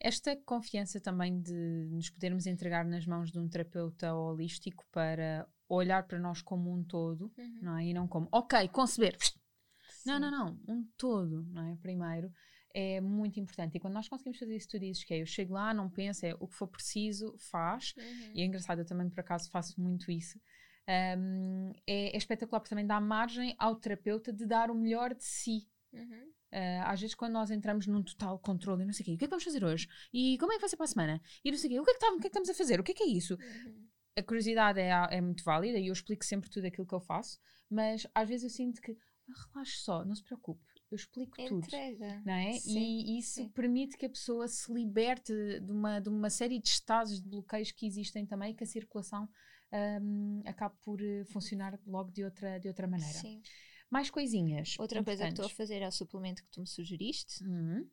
Esta 0.00 0.36
confiança 0.36 1.00
também 1.00 1.40
de 1.40 1.88
nos 1.90 2.10
podermos 2.10 2.46
entregar 2.46 2.84
nas 2.84 3.06
mãos 3.06 3.30
de 3.30 3.38
um 3.38 3.48
terapeuta 3.48 4.14
holístico 4.14 4.84
para 4.90 5.46
olhar 5.68 6.02
para 6.06 6.18
nós 6.18 6.42
como 6.42 6.72
um 6.72 6.82
todo, 6.82 7.32
Uhum. 7.38 7.58
não 7.62 7.76
é? 7.78 7.86
E 7.86 7.94
não 7.94 8.08
como, 8.08 8.28
ok, 8.32 8.68
conceber. 8.68 9.16
Não, 10.04 10.14
Sim. 10.16 10.20
não, 10.20 10.30
não. 10.30 10.60
Um 10.68 10.84
todo, 10.96 11.44
não 11.52 11.62
é? 11.68 11.76
Primeiro, 11.76 12.32
é 12.74 13.00
muito 13.00 13.38
importante. 13.38 13.76
E 13.76 13.80
quando 13.80 13.94
nós 13.94 14.08
conseguimos 14.08 14.38
fazer 14.38 14.56
isso, 14.56 14.68
tu 14.68 14.78
dizes 14.80 15.04
que 15.04 15.14
é, 15.14 15.22
eu 15.22 15.26
chego 15.26 15.54
lá, 15.54 15.72
não 15.74 15.88
penso, 15.90 16.24
é 16.26 16.34
o 16.40 16.48
que 16.48 16.54
for 16.54 16.66
preciso, 16.68 17.36
faz. 17.38 17.92
Uhum. 17.96 18.32
E 18.34 18.42
é 18.42 18.44
engraçado, 18.44 18.80
eu 18.80 18.86
também 18.86 19.08
por 19.10 19.20
acaso 19.20 19.50
faço 19.50 19.80
muito 19.80 20.10
isso. 20.10 20.40
Um, 20.88 21.70
é, 21.86 22.14
é 22.14 22.16
espetacular 22.16 22.58
porque 22.60 22.70
também 22.70 22.86
dá 22.86 23.00
margem 23.00 23.54
ao 23.58 23.76
terapeuta 23.76 24.32
de 24.32 24.44
dar 24.44 24.70
o 24.70 24.74
melhor 24.74 25.14
de 25.14 25.22
si. 25.24 25.68
Uhum. 25.92 26.30
Uh, 26.52 26.82
às 26.84 27.00
vezes 27.00 27.14
quando 27.14 27.32
nós 27.32 27.50
entramos 27.50 27.86
num 27.86 28.02
total 28.02 28.38
controle 28.38 28.82
e 28.82 28.86
não 28.86 28.92
sei 28.92 29.02
o 29.02 29.06
quê, 29.06 29.14
o 29.14 29.18
que 29.18 29.24
é 29.24 29.26
que 29.26 29.30
vamos 29.30 29.44
fazer 29.44 29.64
hoje? 29.64 29.88
E 30.12 30.36
como 30.38 30.52
é 30.52 30.56
que 30.56 30.60
vai 30.60 30.68
ser 30.68 30.76
para 30.76 30.84
a 30.84 30.88
semana? 30.88 31.22
E 31.44 31.50
não 31.50 31.58
sei 31.58 31.68
o 31.68 31.72
quê, 31.72 31.80
o 31.80 31.84
que 31.84 31.90
é 31.90 31.94
que, 31.94 32.00
tá- 32.00 32.08
o 32.08 32.12
que, 32.12 32.18
é 32.18 32.20
que 32.22 32.26
estamos 32.28 32.48
a 32.50 32.54
fazer? 32.54 32.80
O 32.80 32.82
que 32.84 32.92
é 32.92 32.94
que 32.94 33.02
é 33.04 33.06
isso? 33.06 33.34
Uhum. 33.34 33.86
A 34.16 34.22
curiosidade 34.22 34.80
é, 34.80 34.90
é 35.10 35.20
muito 35.20 35.44
válida 35.44 35.78
e 35.78 35.86
eu 35.86 35.92
explico 35.92 36.24
sempre 36.24 36.50
tudo 36.50 36.66
aquilo 36.66 36.86
que 36.86 36.94
eu 36.94 37.00
faço, 37.00 37.38
mas 37.70 38.06
às 38.14 38.28
vezes 38.28 38.44
eu 38.44 38.50
sinto 38.50 38.80
que 38.80 38.96
"Ah, 39.28 39.48
relaxe 39.54 39.78
só, 39.78 40.04
não 40.04 40.14
se 40.14 40.24
preocupe, 40.24 40.64
eu 40.90 40.96
explico 40.96 41.36
tudo. 41.46 41.64
Entrega. 41.64 42.20
Não 42.26 42.32
é? 42.32 42.52
Sim, 42.54 43.04
e 43.06 43.18
isso 43.18 43.34
sim. 43.34 43.48
permite 43.50 43.96
que 43.96 44.06
a 44.06 44.10
pessoa 44.10 44.48
se 44.48 44.72
liberte 44.72 45.32
de 45.60 45.70
uma, 45.70 46.00
de 46.00 46.08
uma 46.08 46.28
série 46.28 46.58
de 46.58 46.68
estados 46.68 47.22
de 47.22 47.28
bloqueios 47.28 47.70
que 47.70 47.86
existem 47.86 48.26
também, 48.26 48.54
que 48.54 48.64
a 48.64 48.66
circulação 48.66 49.28
hum, 50.02 50.42
acabe 50.44 50.74
por 50.82 51.00
eh, 51.00 51.24
funcionar 51.26 51.78
logo 51.86 52.10
de 52.10 52.24
outra, 52.24 52.58
de 52.58 52.66
outra 52.66 52.88
maneira. 52.88 53.18
Sim. 53.20 53.40
Mais 53.90 54.08
coisinhas. 54.08 54.76
Outra 54.78 55.02
coisa 55.02 55.24
que 55.24 55.30
estou 55.30 55.46
a 55.46 55.50
fazer 55.50 55.82
é 55.82 55.88
o 55.88 55.92
suplemento 55.92 56.42
que 56.44 56.50
tu 56.50 56.60
me 56.60 56.66
sugeriste, 56.66 57.42
Uhum. 57.44 57.88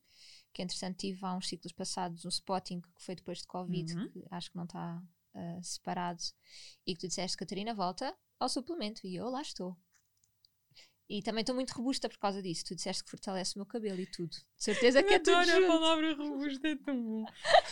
que 0.54 0.62
entretanto 0.62 0.98
tive 0.98 1.20
há 1.26 1.36
uns 1.36 1.48
ciclos 1.48 1.74
passados 1.74 2.24
um 2.26 2.30
spotting 2.30 2.82
que 2.82 2.90
foi 3.04 3.16
depois 3.16 3.40
de 3.40 3.48
Covid, 3.48 3.94
Uhum. 3.94 4.10
que 4.10 4.24
acho 4.32 4.52
que 4.52 4.58
não 4.58 4.66
está 4.66 5.02
ah, 5.34 5.60
separado, 5.62 6.22
e 6.86 6.94
que 6.94 7.02
tu 7.02 7.08
disseste, 7.08 7.38
Catarina, 7.38 7.74
volta 7.74 8.16
ao 8.40 8.50
suplemento, 8.50 9.06
e 9.06 9.16
eu 9.16 9.30
lá 9.30 9.42
estou. 9.42 9.76
E 11.10 11.22
também 11.22 11.42
estou 11.42 11.56
muito 11.56 11.72
robusta 11.72 12.10
por 12.10 12.18
causa 12.18 12.42
disso. 12.42 12.66
Tu 12.66 12.76
disseste 12.76 13.04
que 13.04 13.10
fortalece 13.10 13.56
o 13.56 13.60
meu 13.60 13.66
cabelo 13.66 14.00
e 14.00 14.06
tudo. 14.06 14.32
De 14.32 14.42
certeza 14.58 15.02
que 15.02 15.14
é 15.14 15.20
tudo 15.20 15.38
Adoro 15.38 15.64
a 15.66 15.68
palavra 15.68 16.16
robusta, 16.16 16.68
é 16.68 16.76
tão 16.76 17.02
bom. 17.02 17.26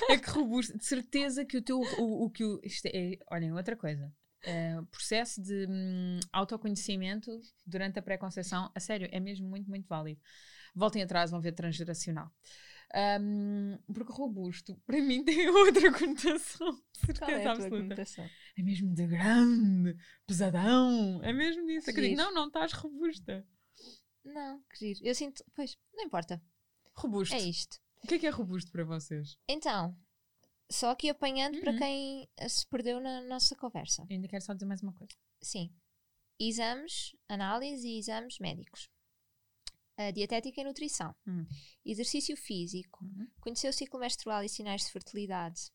É 0.10 0.18
que 0.18 0.30
robusto, 0.30 0.78
de 0.78 0.86
certeza 0.86 1.44
que 1.44 1.58
o 1.58 1.62
teu. 1.62 1.80
O, 2.00 2.26
o 2.26 2.30
que 2.30 2.46
o, 2.46 2.62
isto 2.64 2.86
é, 2.86 3.18
olhem, 3.30 3.52
outra 3.52 3.76
coisa. 3.76 4.10
Eh, 4.46 4.80
processo 4.92 5.42
de 5.42 5.66
hum, 5.68 6.20
autoconhecimento 6.32 7.32
durante 7.66 7.98
a 7.98 8.02
pré-conceição, 8.02 8.72
a 8.76 8.80
sério, 8.80 9.10
é 9.12 9.20
mesmo 9.20 9.50
muito, 9.50 9.68
muito 9.68 9.88
válido. 9.88 10.22
Voltem 10.76 11.02
atrás, 11.02 11.32
vão 11.32 11.42
ver 11.42 11.54
transgeracional. 11.54 12.32
Hum, 13.20 13.78
porque 13.92 14.12
robusto, 14.12 14.76
para 14.86 15.02
mim, 15.02 15.24
tem 15.24 15.50
outra 15.50 15.92
conotação. 15.92 16.70
é 16.70 17.06
Certeza 17.06 17.42
tua 17.42 17.52
absoluta. 17.52 18.04
É 18.58 18.62
mesmo 18.62 18.94
de 18.94 19.08
grande, 19.08 19.98
pesadão. 20.28 21.24
É 21.24 21.34
mesmo 21.34 21.66
disso. 21.66 21.90
É 21.90 21.94
Giro. 21.94 22.16
não, 22.16 22.32
não 22.34 22.48
estás 22.48 22.72
robusta. 22.74 23.46
Não, 24.24 24.62
que 24.70 24.78
giro. 24.94 25.00
Eu 25.04 25.16
sinto, 25.16 25.44
pois, 25.56 25.78
não 25.94 26.04
importa. 26.04 26.42
Robusto. 26.96 27.36
É 27.36 27.40
isto. 27.40 27.78
O 28.04 28.08
que 28.08 28.16
é 28.16 28.20
que 28.20 28.28
é 28.28 28.30
robusto 28.30 28.72
para 28.72 28.84
vocês? 28.84 29.38
Então, 29.48 29.98
só 30.72 30.92
aqui 30.92 31.10
apanhando 31.10 31.60
para 31.62 31.72
Uhum. 31.72 31.78
quem 31.78 32.30
se 32.50 32.66
perdeu 32.68 33.00
na 33.00 33.22
nossa 33.22 33.56
conversa. 33.56 34.04
Eu 34.10 34.16
ainda 34.16 34.28
quero 34.28 34.44
só 34.44 34.54
dizer 34.54 34.66
mais 34.66 34.82
uma 34.82 34.94
coisa. 34.94 35.14
Sim. 35.42 35.74
Exames, 36.40 37.16
análise 37.30 37.88
e 37.88 37.98
exames 37.98 38.40
médicos. 38.40 38.90
A 39.98 40.12
dietética 40.12 40.60
e 40.60 40.64
nutrição. 40.66 41.16
Hum. 41.26 41.46
Exercício 41.86 42.36
físico. 42.36 43.06
Uhum. 43.06 43.28
Conhecer 43.40 43.70
o 43.70 43.74
ciclo 43.74 44.00
menstrual 44.00 44.44
e 44.44 44.50
sinais 44.50 44.84
de 44.86 44.92
fertilidade. 44.92 45.72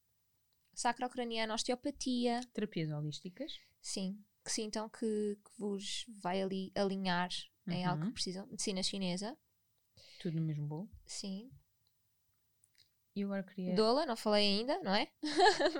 sacrocraniana, 0.74 1.54
osteopatia. 1.54 2.40
Terapias 2.54 2.90
holísticas. 2.90 3.52
Sim, 3.82 4.22
que 4.44 4.50
sintam 4.52 4.88
que, 4.88 5.36
que 5.44 5.50
vos 5.58 6.04
vai 6.08 6.40
ali 6.42 6.70
alinhar 6.74 7.28
em 7.66 7.84
algo 7.84 8.02
que 8.02 8.06
Uhum. 8.08 8.12
precisam. 8.14 8.46
Medicina 8.46 8.82
chinesa, 8.82 9.36
Tudo 10.20 10.36
no 10.36 10.42
mesmo 10.46 10.66
bolo. 10.66 10.90
sim. 11.06 11.50
E 13.20 13.24
agora 13.24 13.42
queria. 13.42 13.74
Doula, 13.74 14.06
não 14.06 14.16
falei 14.16 14.60
ainda, 14.60 14.78
não 14.82 14.94
é? 14.94 15.06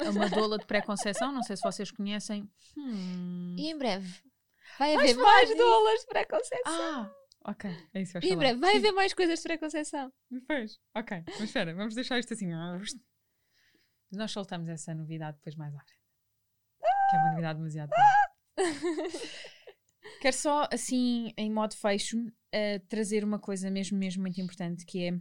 É 0.05 0.11
uma 0.11 0.29
doula 0.29 0.59
de 0.59 0.67
pré-conceição, 0.67 1.33
não 1.33 1.43
sei 1.43 1.57
se 1.57 1.63
vocês 1.63 1.91
conhecem. 1.91 2.47
Hum. 2.77 3.57
E 3.59 3.71
em 3.71 3.79
breve 3.79 4.23
vai 4.79 4.95
haver 4.95 5.17
mais 5.17 5.57
doulas 5.57 6.01
de 6.01 6.07
pré-conceição. 6.07 6.63
Ah, 6.67 7.15
ok. 7.47 7.71
É 7.95 8.03
isso 8.03 8.19
e 8.23 8.29
em 8.31 8.37
breve 8.37 8.61
vai 8.61 8.77
haver 8.77 8.93
mais 8.93 9.15
coisas 9.15 9.39
de 9.39 9.43
pré-conceição. 9.43 10.13
Pois, 10.47 10.79
ok. 10.95 11.23
Mas 11.27 11.41
espera, 11.45 11.75
vamos 11.75 11.95
deixar 11.95 12.19
isto 12.19 12.35
assim. 12.35 12.51
Nós 14.13 14.31
soltamos 14.31 14.69
essa 14.69 14.95
novidade 14.95 15.39
depois 15.39 15.57
mais 15.57 15.75
à 15.75 15.81
frente. 15.81 15.99
Que 17.11 17.17
é 17.17 17.19
uma 17.21 17.31
novidade 17.31 17.59
demasiado 17.59 17.89
boa. 17.89 18.67
Quero 20.21 20.37
só, 20.37 20.69
assim, 20.71 21.33
em 21.39 21.51
modo 21.51 21.75
fecho, 21.75 22.19
eh, 22.53 22.81
trazer 22.81 23.25
uma 23.25 23.39
coisa 23.39 23.71
mesmo, 23.71 23.97
mesmo 23.97 24.21
muito 24.21 24.39
importante, 24.39 24.85
que 24.85 25.07
é 25.07 25.13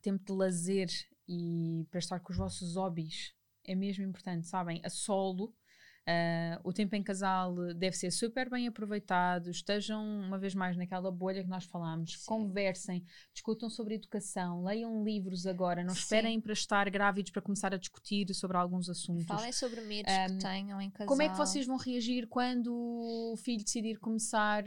tempo 0.00 0.24
de 0.24 0.32
lazer 0.32 0.88
e 1.28 1.86
para 1.90 1.98
estar 1.98 2.20
com 2.20 2.32
os 2.32 2.38
vossos 2.38 2.76
hobbies. 2.76 3.34
É 3.64 3.74
mesmo 3.74 4.04
importante, 4.04 4.46
sabem? 4.46 4.80
A 4.84 4.90
solo, 4.90 5.54
eh, 6.08 6.58
o 6.62 6.72
tempo 6.72 6.94
em 6.94 7.02
casal 7.02 7.54
deve 7.74 7.96
ser 7.96 8.12
super 8.12 8.48
bem 8.48 8.68
aproveitado. 8.68 9.50
Estejam, 9.50 10.04
uma 10.04 10.38
vez 10.38 10.54
mais, 10.54 10.76
naquela 10.76 11.10
bolha 11.10 11.42
que 11.42 11.48
nós 11.48 11.64
falámos. 11.64 12.20
Sim. 12.20 12.26
Conversem, 12.26 13.04
discutam 13.32 13.68
sobre 13.68 13.94
educação, 13.94 14.62
leiam 14.62 15.02
livros 15.02 15.46
agora. 15.46 15.82
Não 15.82 15.94
Sim. 15.94 16.00
esperem 16.00 16.40
para 16.40 16.52
estar 16.52 16.88
grávidos 16.90 17.32
para 17.32 17.42
começar 17.42 17.74
a 17.74 17.76
discutir 17.76 18.32
sobre 18.34 18.56
alguns 18.56 18.88
assuntos. 18.88 19.26
Falem 19.26 19.52
sobre 19.52 19.80
medos 19.80 20.12
Um, 20.12 20.26
que 20.26 20.42
tenham 20.42 20.80
em 20.80 20.90
casal. 20.90 21.08
Como 21.08 21.22
é 21.22 21.28
que 21.28 21.36
vocês 21.36 21.66
vão 21.66 21.76
reagir 21.76 22.28
quando 22.28 22.72
o 22.72 23.36
filho 23.36 23.64
decidir 23.64 23.98
começar 23.98 24.64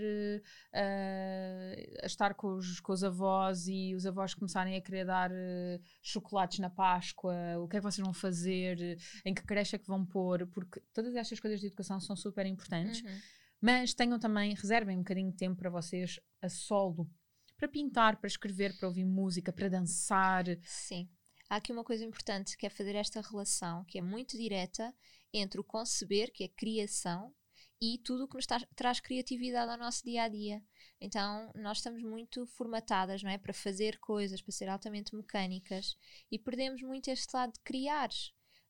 eh, 0.74 1.98
a 2.04 2.06
estar 2.06 2.34
com 2.34 2.56
os, 2.56 2.80
com 2.80 2.92
os 2.92 3.04
avós 3.04 3.68
e 3.68 3.96
os 3.96 4.06
avós 4.06 4.34
começarem 4.34 4.76
a 4.76 4.82
querer 4.82 5.06
dar 5.06 5.32
eh, 5.32 5.80
chocolates 6.02 6.60
na 6.60 6.70
Páscoa? 6.70 7.34
O 7.60 7.68
que 7.68 7.78
é 7.78 7.80
que 7.80 7.86
vocês 7.86 8.04
vão 8.04 8.14
fazer? 8.14 8.98
Em 9.24 9.34
que 9.34 9.44
creche 9.44 9.76
é 9.76 9.80
que 9.80 9.88
vão 9.88 10.06
pôr? 10.06 10.48
Porque 10.48 10.82
todas 10.94 11.16
estas 11.16 11.29
coisas 11.38 11.60
de 11.60 11.68
educação 11.68 12.00
são 12.00 12.16
super 12.16 12.46
importantes. 12.46 13.02
Uhum. 13.02 13.20
Mas 13.60 13.94
tenham 13.94 14.18
também, 14.18 14.54
reservem 14.54 14.96
um 14.96 15.02
bocadinho 15.02 15.32
de 15.32 15.38
tempo 15.38 15.58
para 15.58 15.70
vocês 15.70 16.18
a 16.42 16.48
solo. 16.48 17.12
Para 17.58 17.68
pintar, 17.68 18.16
para 18.16 18.30
escrever, 18.30 18.78
para 18.78 18.88
ouvir 18.88 19.04
música, 19.04 19.52
para 19.52 19.68
dançar. 19.68 20.46
Sim. 20.64 21.10
Há 21.50 21.58
aqui 21.58 21.74
uma 21.74 21.84
coisa 21.84 22.06
importante 22.06 22.56
que 22.56 22.66
é 22.66 22.70
fazer 22.70 22.96
esta 22.96 23.20
relação, 23.20 23.84
que 23.84 23.98
é 23.98 24.02
muito 24.02 24.38
direta, 24.38 24.96
entre 25.34 25.60
o 25.60 25.64
conceber, 25.64 26.32
que 26.32 26.46
é 26.46 26.48
criação, 26.48 27.36
e 27.82 27.98
tudo 27.98 28.24
o 28.24 28.28
que 28.28 28.36
nos 28.36 28.46
tra- 28.46 28.68
traz 28.76 29.00
criatividade 29.00 29.72
ao 29.72 29.78
nosso 29.78 30.04
dia 30.04 30.24
a 30.24 30.28
dia. 30.30 30.64
Então, 31.02 31.52
nós 31.56 31.80
estamos 31.80 32.02
muito 32.04 32.46
formatadas, 32.46 33.24
não 33.24 33.32
é? 33.32 33.38
Para 33.38 33.54
fazer 33.54 33.98
coisas, 34.00 34.42
para 34.42 34.52
ser 34.52 34.70
altamente 34.70 35.16
mecânicas, 35.16 35.98
e 36.32 36.38
perdemos 36.38 36.82
muito 36.82 37.10
este 37.10 37.34
lado 37.34 37.54
de 37.54 37.60
criar. 37.62 38.10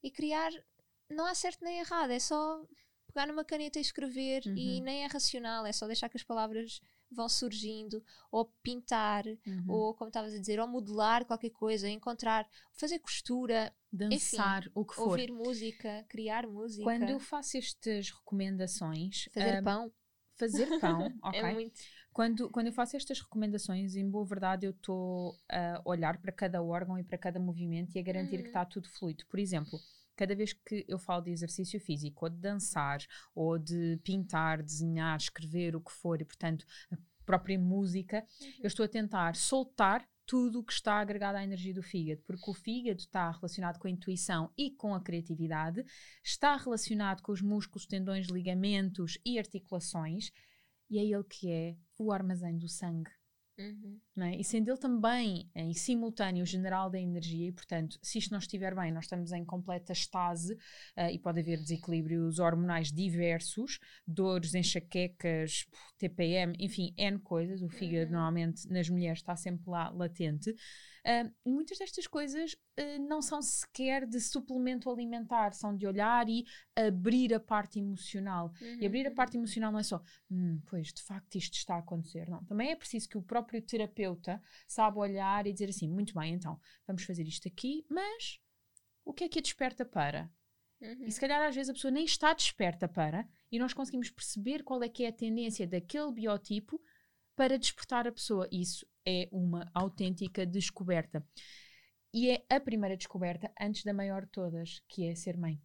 E 0.01 0.09
criar 0.09 0.51
não 1.09 1.25
há 1.25 1.33
certo 1.35 1.63
nem 1.63 1.79
errado, 1.79 2.11
é 2.11 2.19
só 2.19 2.63
pegar 3.07 3.27
numa 3.27 3.43
caneta 3.43 3.79
e 3.79 3.81
escrever, 3.81 4.43
e 4.55 4.79
Uhum. 4.79 4.83
nem 4.83 5.03
é 5.03 5.07
racional, 5.07 5.65
é 5.65 5.71
só 5.71 5.87
deixar 5.87 6.09
que 6.09 6.17
as 6.17 6.23
palavras 6.23 6.81
vão 7.11 7.27
surgindo, 7.27 8.03
ou 8.31 8.45
pintar, 8.61 9.25
Uhum. 9.47 9.65
ou 9.67 9.93
como 9.95 10.09
estavas 10.09 10.33
a 10.33 10.37
dizer, 10.39 10.59
ou 10.59 10.67
modelar 10.67 11.25
qualquer 11.25 11.49
coisa, 11.49 11.89
encontrar, 11.89 12.47
fazer 12.73 12.99
costura, 12.99 13.73
Dançar, 13.91 14.69
o 14.75 14.85
que 14.85 14.93
for. 14.95 15.17
ouvir 15.17 15.31
música, 15.31 16.05
criar 16.07 16.45
música, 16.47 16.83
Quando 16.85 17.09
eu 17.09 17.19
faço 17.19 17.57
estas 17.57 18.11
recomendações, 18.11 19.27
fazer 19.33 19.57
ah, 19.57 19.61
pão. 19.63 19.91
fazer 20.35 20.79
pão, 20.79 21.17
ok? 21.23 21.39
É 21.39 21.43
muito. 21.53 21.81
Quando, 22.13 22.49
quando 22.49 22.67
eu 22.67 22.73
faço 22.73 22.95
estas 22.97 23.19
recomendações, 23.19 23.95
em 23.95 24.09
boa 24.09 24.25
verdade, 24.25 24.65
eu 24.65 24.71
estou 24.71 25.35
a 25.49 25.81
olhar 25.85 26.17
para 26.21 26.31
cada 26.31 26.61
órgão 26.61 26.97
e 26.99 27.03
para 27.03 27.17
cada 27.17 27.39
movimento 27.39 27.95
e 27.95 27.99
a 27.99 28.03
garantir 28.03 28.37
que 28.37 28.43
Uhum. 28.43 28.49
está 28.49 28.65
tudo 28.65 28.89
fluido. 28.89 29.25
Por 29.27 29.39
exemplo, 29.39 29.81
cada 30.19 30.35
vez 30.35 30.51
que 30.51 30.83
eu 30.85 30.99
falo 30.99 31.21
de 31.21 31.31
exercício 31.31 31.79
físico, 31.79 32.25
ou 32.25 32.29
de 32.29 32.35
dançar, 32.35 32.99
ou 33.33 33.57
de 33.57 33.97
pintar, 34.03 34.61
desenhar, 34.61 35.17
escrever, 35.17 35.77
o 35.77 35.81
que 35.81 35.93
for, 35.93 36.19
e 36.19 36.25
portanto 36.25 36.65
a 36.91 36.97
própria 37.25 37.57
música, 37.57 38.25
eu 38.59 38.67
estou 38.67 38.83
a 38.83 38.89
tentar 38.89 39.37
soltar 39.37 40.05
tudo 40.25 40.59
o 40.59 40.63
que 40.63 40.73
está 40.73 40.99
agregado 40.99 41.37
à 41.37 41.43
energia 41.43 41.73
do 41.73 41.81
fígado, 41.81 42.21
porque 42.27 42.51
o 42.51 42.53
fígado 42.53 42.99
está 42.99 43.31
relacionado 43.31 43.79
com 43.79 43.87
a 43.87 43.91
intuição 43.91 44.51
e 44.57 44.71
com 44.71 44.93
a 44.93 44.99
criatividade, 44.99 45.85
está 46.21 46.57
relacionado 46.57 47.21
com 47.21 47.31
os 47.31 47.41
músculos, 47.41 47.87
tendões, 47.87 48.27
ligamentos 48.27 49.17
e 49.25 49.39
articulações, 49.39 50.31
e 50.89 50.99
é 50.99 51.05
ele 51.05 51.23
que 51.23 51.49
é 51.49 51.77
o 51.97 52.11
armazém 52.11 52.57
do 52.57 52.67
sangue. 52.67 53.09
Uhum. 53.59 53.99
é? 54.23 54.37
E 54.37 54.43
sendo 54.43 54.69
ele 54.69 54.77
também 54.77 55.49
em 55.53 55.73
simultâneo 55.73 56.43
o 56.43 56.45
general 56.45 56.89
da 56.89 56.97
energia, 56.99 57.49
e 57.49 57.51
portanto, 57.51 57.99
se 58.01 58.17
isto 58.17 58.31
não 58.31 58.39
estiver 58.39 58.73
bem, 58.73 58.89
nós 58.89 59.03
estamos 59.03 59.33
em 59.33 59.43
completa 59.43 59.91
estase 59.91 60.57
ah, 60.95 61.11
e 61.11 61.19
pode 61.19 61.41
haver 61.41 61.57
desequilíbrios 61.57 62.39
hormonais 62.39 62.89
diversos, 62.91 63.79
dores, 64.07 64.55
enxaquecas, 64.55 65.65
TPM, 65.97 66.53
enfim, 66.57 66.93
N 66.97 67.19
coisas. 67.19 67.61
O 67.61 67.69
fígado 67.69 68.05
Uhum. 68.05 68.11
normalmente 68.13 68.67
nas 68.69 68.89
mulheres 68.89 69.19
está 69.19 69.35
sempre 69.35 69.69
lá 69.69 69.89
latente. 69.89 70.55
Muitas 71.45 71.77
destas 71.77 72.05
coisas 72.07 72.55
ah, 72.77 72.99
não 72.99 73.21
são 73.21 73.41
sequer 73.41 74.05
de 74.05 74.19
suplemento 74.19 74.89
alimentar, 74.89 75.53
são 75.53 75.75
de 75.75 75.87
olhar 75.87 76.27
e 76.29 76.45
abrir 76.75 77.33
a 77.33 77.39
parte 77.39 77.79
emocional. 77.79 78.51
E 78.79 78.85
abrir 78.85 79.05
a 79.07 79.09
Uhum. 79.09 79.15
parte 79.15 79.37
emocional 79.37 79.71
não 79.71 79.79
é 79.79 79.83
só, 79.83 80.01
"Hum, 80.29 80.61
pois, 80.67 80.93
de 80.93 81.01
facto 81.03 81.35
isto 81.35 81.55
está 81.55 81.75
a 81.75 81.79
acontecer. 81.79 82.29
Não, 82.29 82.43
também 82.45 82.71
é 82.71 82.75
preciso 82.75 83.09
que 83.09 83.17
o 83.17 83.21
próprio 83.23 83.61
terapeuta 83.61 84.41
saiba 84.67 84.99
olhar 84.99 85.47
e 85.47 85.53
dizer 85.53 85.69
assim, 85.69 85.87
muito 85.89 86.13
bem, 86.13 86.33
então, 86.33 86.59
vamos 86.85 87.03
fazer 87.03 87.23
isto 87.27 87.47
aqui, 87.47 87.85
mas 87.89 88.39
o 89.03 89.13
que 89.13 89.23
é 89.23 89.29
que 89.29 89.39
a 89.39 89.41
desperta 89.41 89.83
para? 89.85 90.29
Uhum. 90.81 91.05
E 91.07 91.11
se 91.11 91.19
calhar 91.19 91.41
às 91.47 91.55
vezes 91.55 91.69
a 91.69 91.73
pessoa 91.73 91.91
nem 91.91 92.05
está 92.05 92.33
desperta 92.33 92.87
para, 92.87 93.27
e 93.51 93.57
nós 93.59 93.73
conseguimos 93.73 94.09
perceber 94.09 94.63
qual 94.63 94.81
é 94.83 94.87
que 94.89 95.03
é 95.03 95.07
a 95.09 95.13
tendência 95.13 95.67
daquele 95.67 96.11
biotipo 96.13 96.79
para 97.35 97.57
despertar 97.57 98.07
a 98.07 98.11
pessoa. 98.11 98.47
Isso 98.51 98.85
é 99.09 99.27
uma 99.31 99.69
autêntica 99.73 100.45
descoberta. 100.45 101.25
E 102.13 102.31
é 102.31 102.45
a 102.49 102.59
primeira 102.59 102.97
descoberta 102.97 103.51
antes 103.59 103.83
da 103.83 103.93
maior 103.93 104.25
de 104.25 104.31
todas, 104.31 104.81
que 104.87 105.05
é 105.05 105.15
ser 105.15 105.37
mãe. 105.37 105.61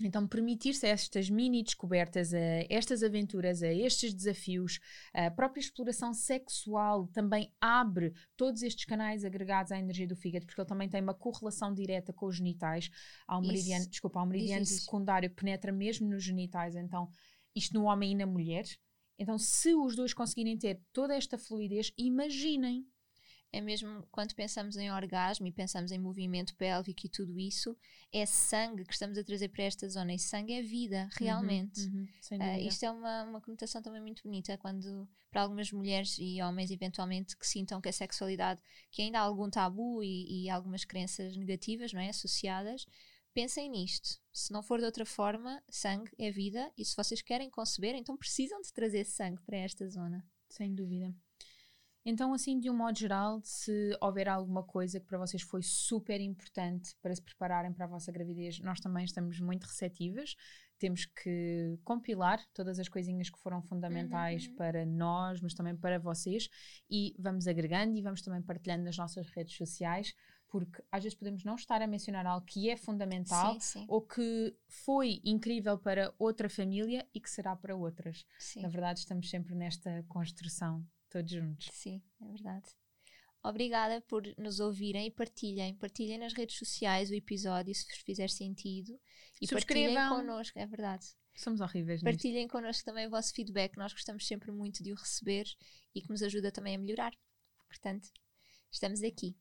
Então, 0.00 0.26
permitir-se 0.26 0.86
estas 0.86 1.28
mini 1.28 1.62
descobertas, 1.62 2.32
a 2.32 2.38
estas 2.68 3.02
aventuras, 3.02 3.62
a 3.62 3.72
estes 3.72 4.14
desafios, 4.14 4.80
a 5.12 5.30
própria 5.30 5.60
exploração 5.60 6.12
sexual 6.14 7.06
também 7.08 7.52
abre 7.60 8.12
todos 8.36 8.62
estes 8.62 8.84
canais 8.84 9.24
agregados 9.24 9.70
à 9.70 9.78
energia 9.78 10.06
do 10.06 10.16
fígado, 10.16 10.46
porque 10.46 10.60
ele 10.60 10.68
também 10.68 10.88
tem 10.88 11.00
uma 11.00 11.14
correlação 11.14 11.72
direta 11.74 12.12
com 12.12 12.26
os 12.26 12.36
genitais. 12.36 12.90
Há 13.26 13.38
um 13.38 13.42
Isso. 13.42 13.52
meridiano, 13.52 13.88
desculpa, 13.88 14.22
um 14.22 14.26
meridiano 14.26 14.62
diz, 14.62 14.70
diz. 14.70 14.84
secundário 14.84 15.30
que 15.30 15.36
penetra 15.36 15.72
mesmo 15.72 16.08
nos 16.08 16.24
genitais, 16.24 16.74
então, 16.74 17.08
isto 17.54 17.74
no 17.74 17.84
homem 17.84 18.12
e 18.12 18.14
na 18.14 18.26
mulher. 18.26 18.64
Então, 19.22 19.38
se 19.38 19.72
os 19.72 19.94
dois 19.94 20.12
conseguirem 20.12 20.58
ter 20.58 20.80
toda 20.92 21.14
esta 21.14 21.38
fluidez, 21.38 21.92
imaginem. 21.96 22.84
É 23.54 23.60
mesmo 23.60 24.02
quando 24.10 24.34
pensamos 24.34 24.76
em 24.78 24.90
orgasmo 24.90 25.46
e 25.46 25.52
pensamos 25.52 25.92
em 25.92 25.98
movimento 25.98 26.56
pélvico 26.56 27.06
e 27.06 27.08
tudo 27.08 27.38
isso, 27.38 27.76
é 28.10 28.24
sangue 28.24 28.82
que 28.82 28.94
estamos 28.94 29.18
a 29.18 29.22
trazer 29.22 29.48
para 29.50 29.64
esta 29.64 29.86
zona. 29.88 30.14
E 30.14 30.18
sangue 30.18 30.54
é 30.54 30.62
vida, 30.62 31.08
realmente. 31.12 31.82
Uhum, 31.82 31.98
uhum, 31.98 32.06
dúvida. 32.30 32.58
isto 32.60 32.84
é 32.84 32.90
uma, 32.90 33.24
uma 33.24 33.40
conotação 33.42 33.82
também 33.82 34.00
muito 34.00 34.22
bonita 34.22 34.56
quando 34.56 35.06
para 35.30 35.42
algumas 35.42 35.70
mulheres 35.70 36.16
e 36.18 36.42
homens 36.42 36.70
eventualmente 36.70 37.36
que 37.36 37.46
sintam 37.46 37.80
que 37.80 37.90
a 37.90 37.92
sexualidade 37.92 38.60
que 38.90 39.02
ainda 39.02 39.18
há 39.18 39.22
algum 39.22 39.48
tabu 39.48 40.02
e, 40.02 40.44
e 40.44 40.50
algumas 40.50 40.84
crenças 40.84 41.36
negativas 41.36 41.92
não 41.92 42.00
é 42.00 42.08
associadas 42.08 42.86
pensem 43.34 43.70
nisto 43.70 44.20
se 44.32 44.52
não 44.52 44.62
for 44.62 44.78
de 44.78 44.84
outra 44.84 45.04
forma 45.04 45.62
sangue 45.68 46.10
é 46.18 46.30
vida 46.30 46.72
e 46.76 46.84
se 46.84 46.96
vocês 46.96 47.22
querem 47.22 47.50
conceber 47.50 47.94
então 47.94 48.16
precisam 48.16 48.60
de 48.60 48.72
trazer 48.72 49.04
sangue 49.04 49.42
para 49.42 49.56
esta 49.56 49.88
zona 49.88 50.24
Sem 50.52 50.74
dúvida. 50.74 51.14
Então, 52.04 52.34
assim, 52.34 52.58
de 52.58 52.68
um 52.68 52.76
modo 52.76 52.98
geral, 52.98 53.40
se 53.42 53.96
houver 54.00 54.28
alguma 54.28 54.62
coisa 54.64 54.98
que 54.98 55.06
para 55.06 55.18
vocês 55.18 55.40
foi 55.42 55.62
super 55.62 56.20
importante 56.20 56.94
para 57.00 57.14
se 57.14 57.22
prepararem 57.22 57.72
para 57.72 57.84
a 57.84 57.88
vossa 57.88 58.10
gravidez, 58.10 58.58
nós 58.58 58.80
também 58.80 59.04
estamos 59.04 59.38
muito 59.40 59.64
receptivas. 59.64 60.34
Temos 60.78 61.06
que 61.06 61.78
compilar 61.84 62.44
todas 62.52 62.80
as 62.80 62.88
coisinhas 62.88 63.30
que 63.30 63.38
foram 63.38 63.62
fundamentais 63.62 64.48
uhum. 64.48 64.56
para 64.56 64.84
nós, 64.84 65.40
mas 65.40 65.54
também 65.54 65.76
para 65.76 65.98
vocês, 65.98 66.48
e 66.90 67.14
vamos 67.18 67.46
agregando 67.46 67.96
e 67.96 68.02
vamos 68.02 68.20
também 68.20 68.42
partilhando 68.42 68.84
nas 68.84 68.98
nossas 68.98 69.30
redes 69.30 69.56
sociais, 69.56 70.12
porque 70.52 70.84
às 70.92 71.02
vezes 71.02 71.18
podemos 71.18 71.42
não 71.44 71.54
estar 71.54 71.80
a 71.80 71.86
mencionar 71.86 72.26
algo 72.26 72.44
que 72.44 72.68
é 72.68 72.76
fundamental 72.76 73.54
sim 73.54 73.60
sim 73.60 73.84
ou 73.88 74.02
que 74.02 74.54
foi 74.68 75.18
incrível 75.24 75.78
para 75.78 76.14
outra 76.18 76.46
família 76.50 77.08
e 77.14 77.18
que 77.18 77.30
será 77.30 77.56
para 77.56 77.74
outras. 77.74 78.26
sim 78.38 78.60
Na 78.60 78.68
verdade, 78.68 79.00
estamos 79.00 79.30
sempre 79.30 79.54
nesta 79.54 80.04
construção, 80.08 80.86
todos 81.08 81.32
juntos. 81.32 81.70
sim 81.72 82.02
é 82.20 82.26
verdade 82.26 82.68
Obrigada 83.44 84.00
por 84.02 84.22
nos 84.38 84.60
ouvirem 84.60 85.06
e 85.08 85.10
partilhem. 85.10 85.74
Partilhem 85.74 86.16
nas 86.16 86.32
redes 86.32 86.56
sociais 86.56 87.10
o 87.10 87.14
episódio 87.14 87.74
se 87.74 87.84
vos 87.88 87.96
fizer 87.96 88.30
sentido. 88.30 88.92
E 89.40 89.48
partilhem 89.48 89.88
Subscrevam. 89.88 90.16
connosco, 90.16 90.58
é 90.60 90.64
verdade. 90.64 91.06
Somos 91.34 91.60
horríveis 91.60 92.02
nisto. 92.02 92.04
Partilhem 92.04 92.46
connosco 92.46 92.84
também 92.84 93.06
o 93.08 93.10
vosso 93.10 93.32
feedback. 93.34 93.76
Nós 93.76 93.92
gostamos 93.92 94.28
sempre 94.28 94.52
muito 94.52 94.84
de 94.84 94.92
o 94.92 94.94
receber 94.94 95.46
e 95.92 96.00
que 96.00 96.08
nos 96.08 96.22
ajuda 96.22 96.52
também 96.52 96.76
a 96.76 96.78
melhorar. 96.78 97.12
Portanto, 97.66 98.12
estamos 98.70 99.02
aqui. 99.02 99.34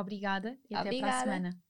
Obrigada 0.00 0.56
e 0.70 0.74
até 0.74 0.98
para 0.98 1.08
a 1.08 1.20
semana. 1.20 1.67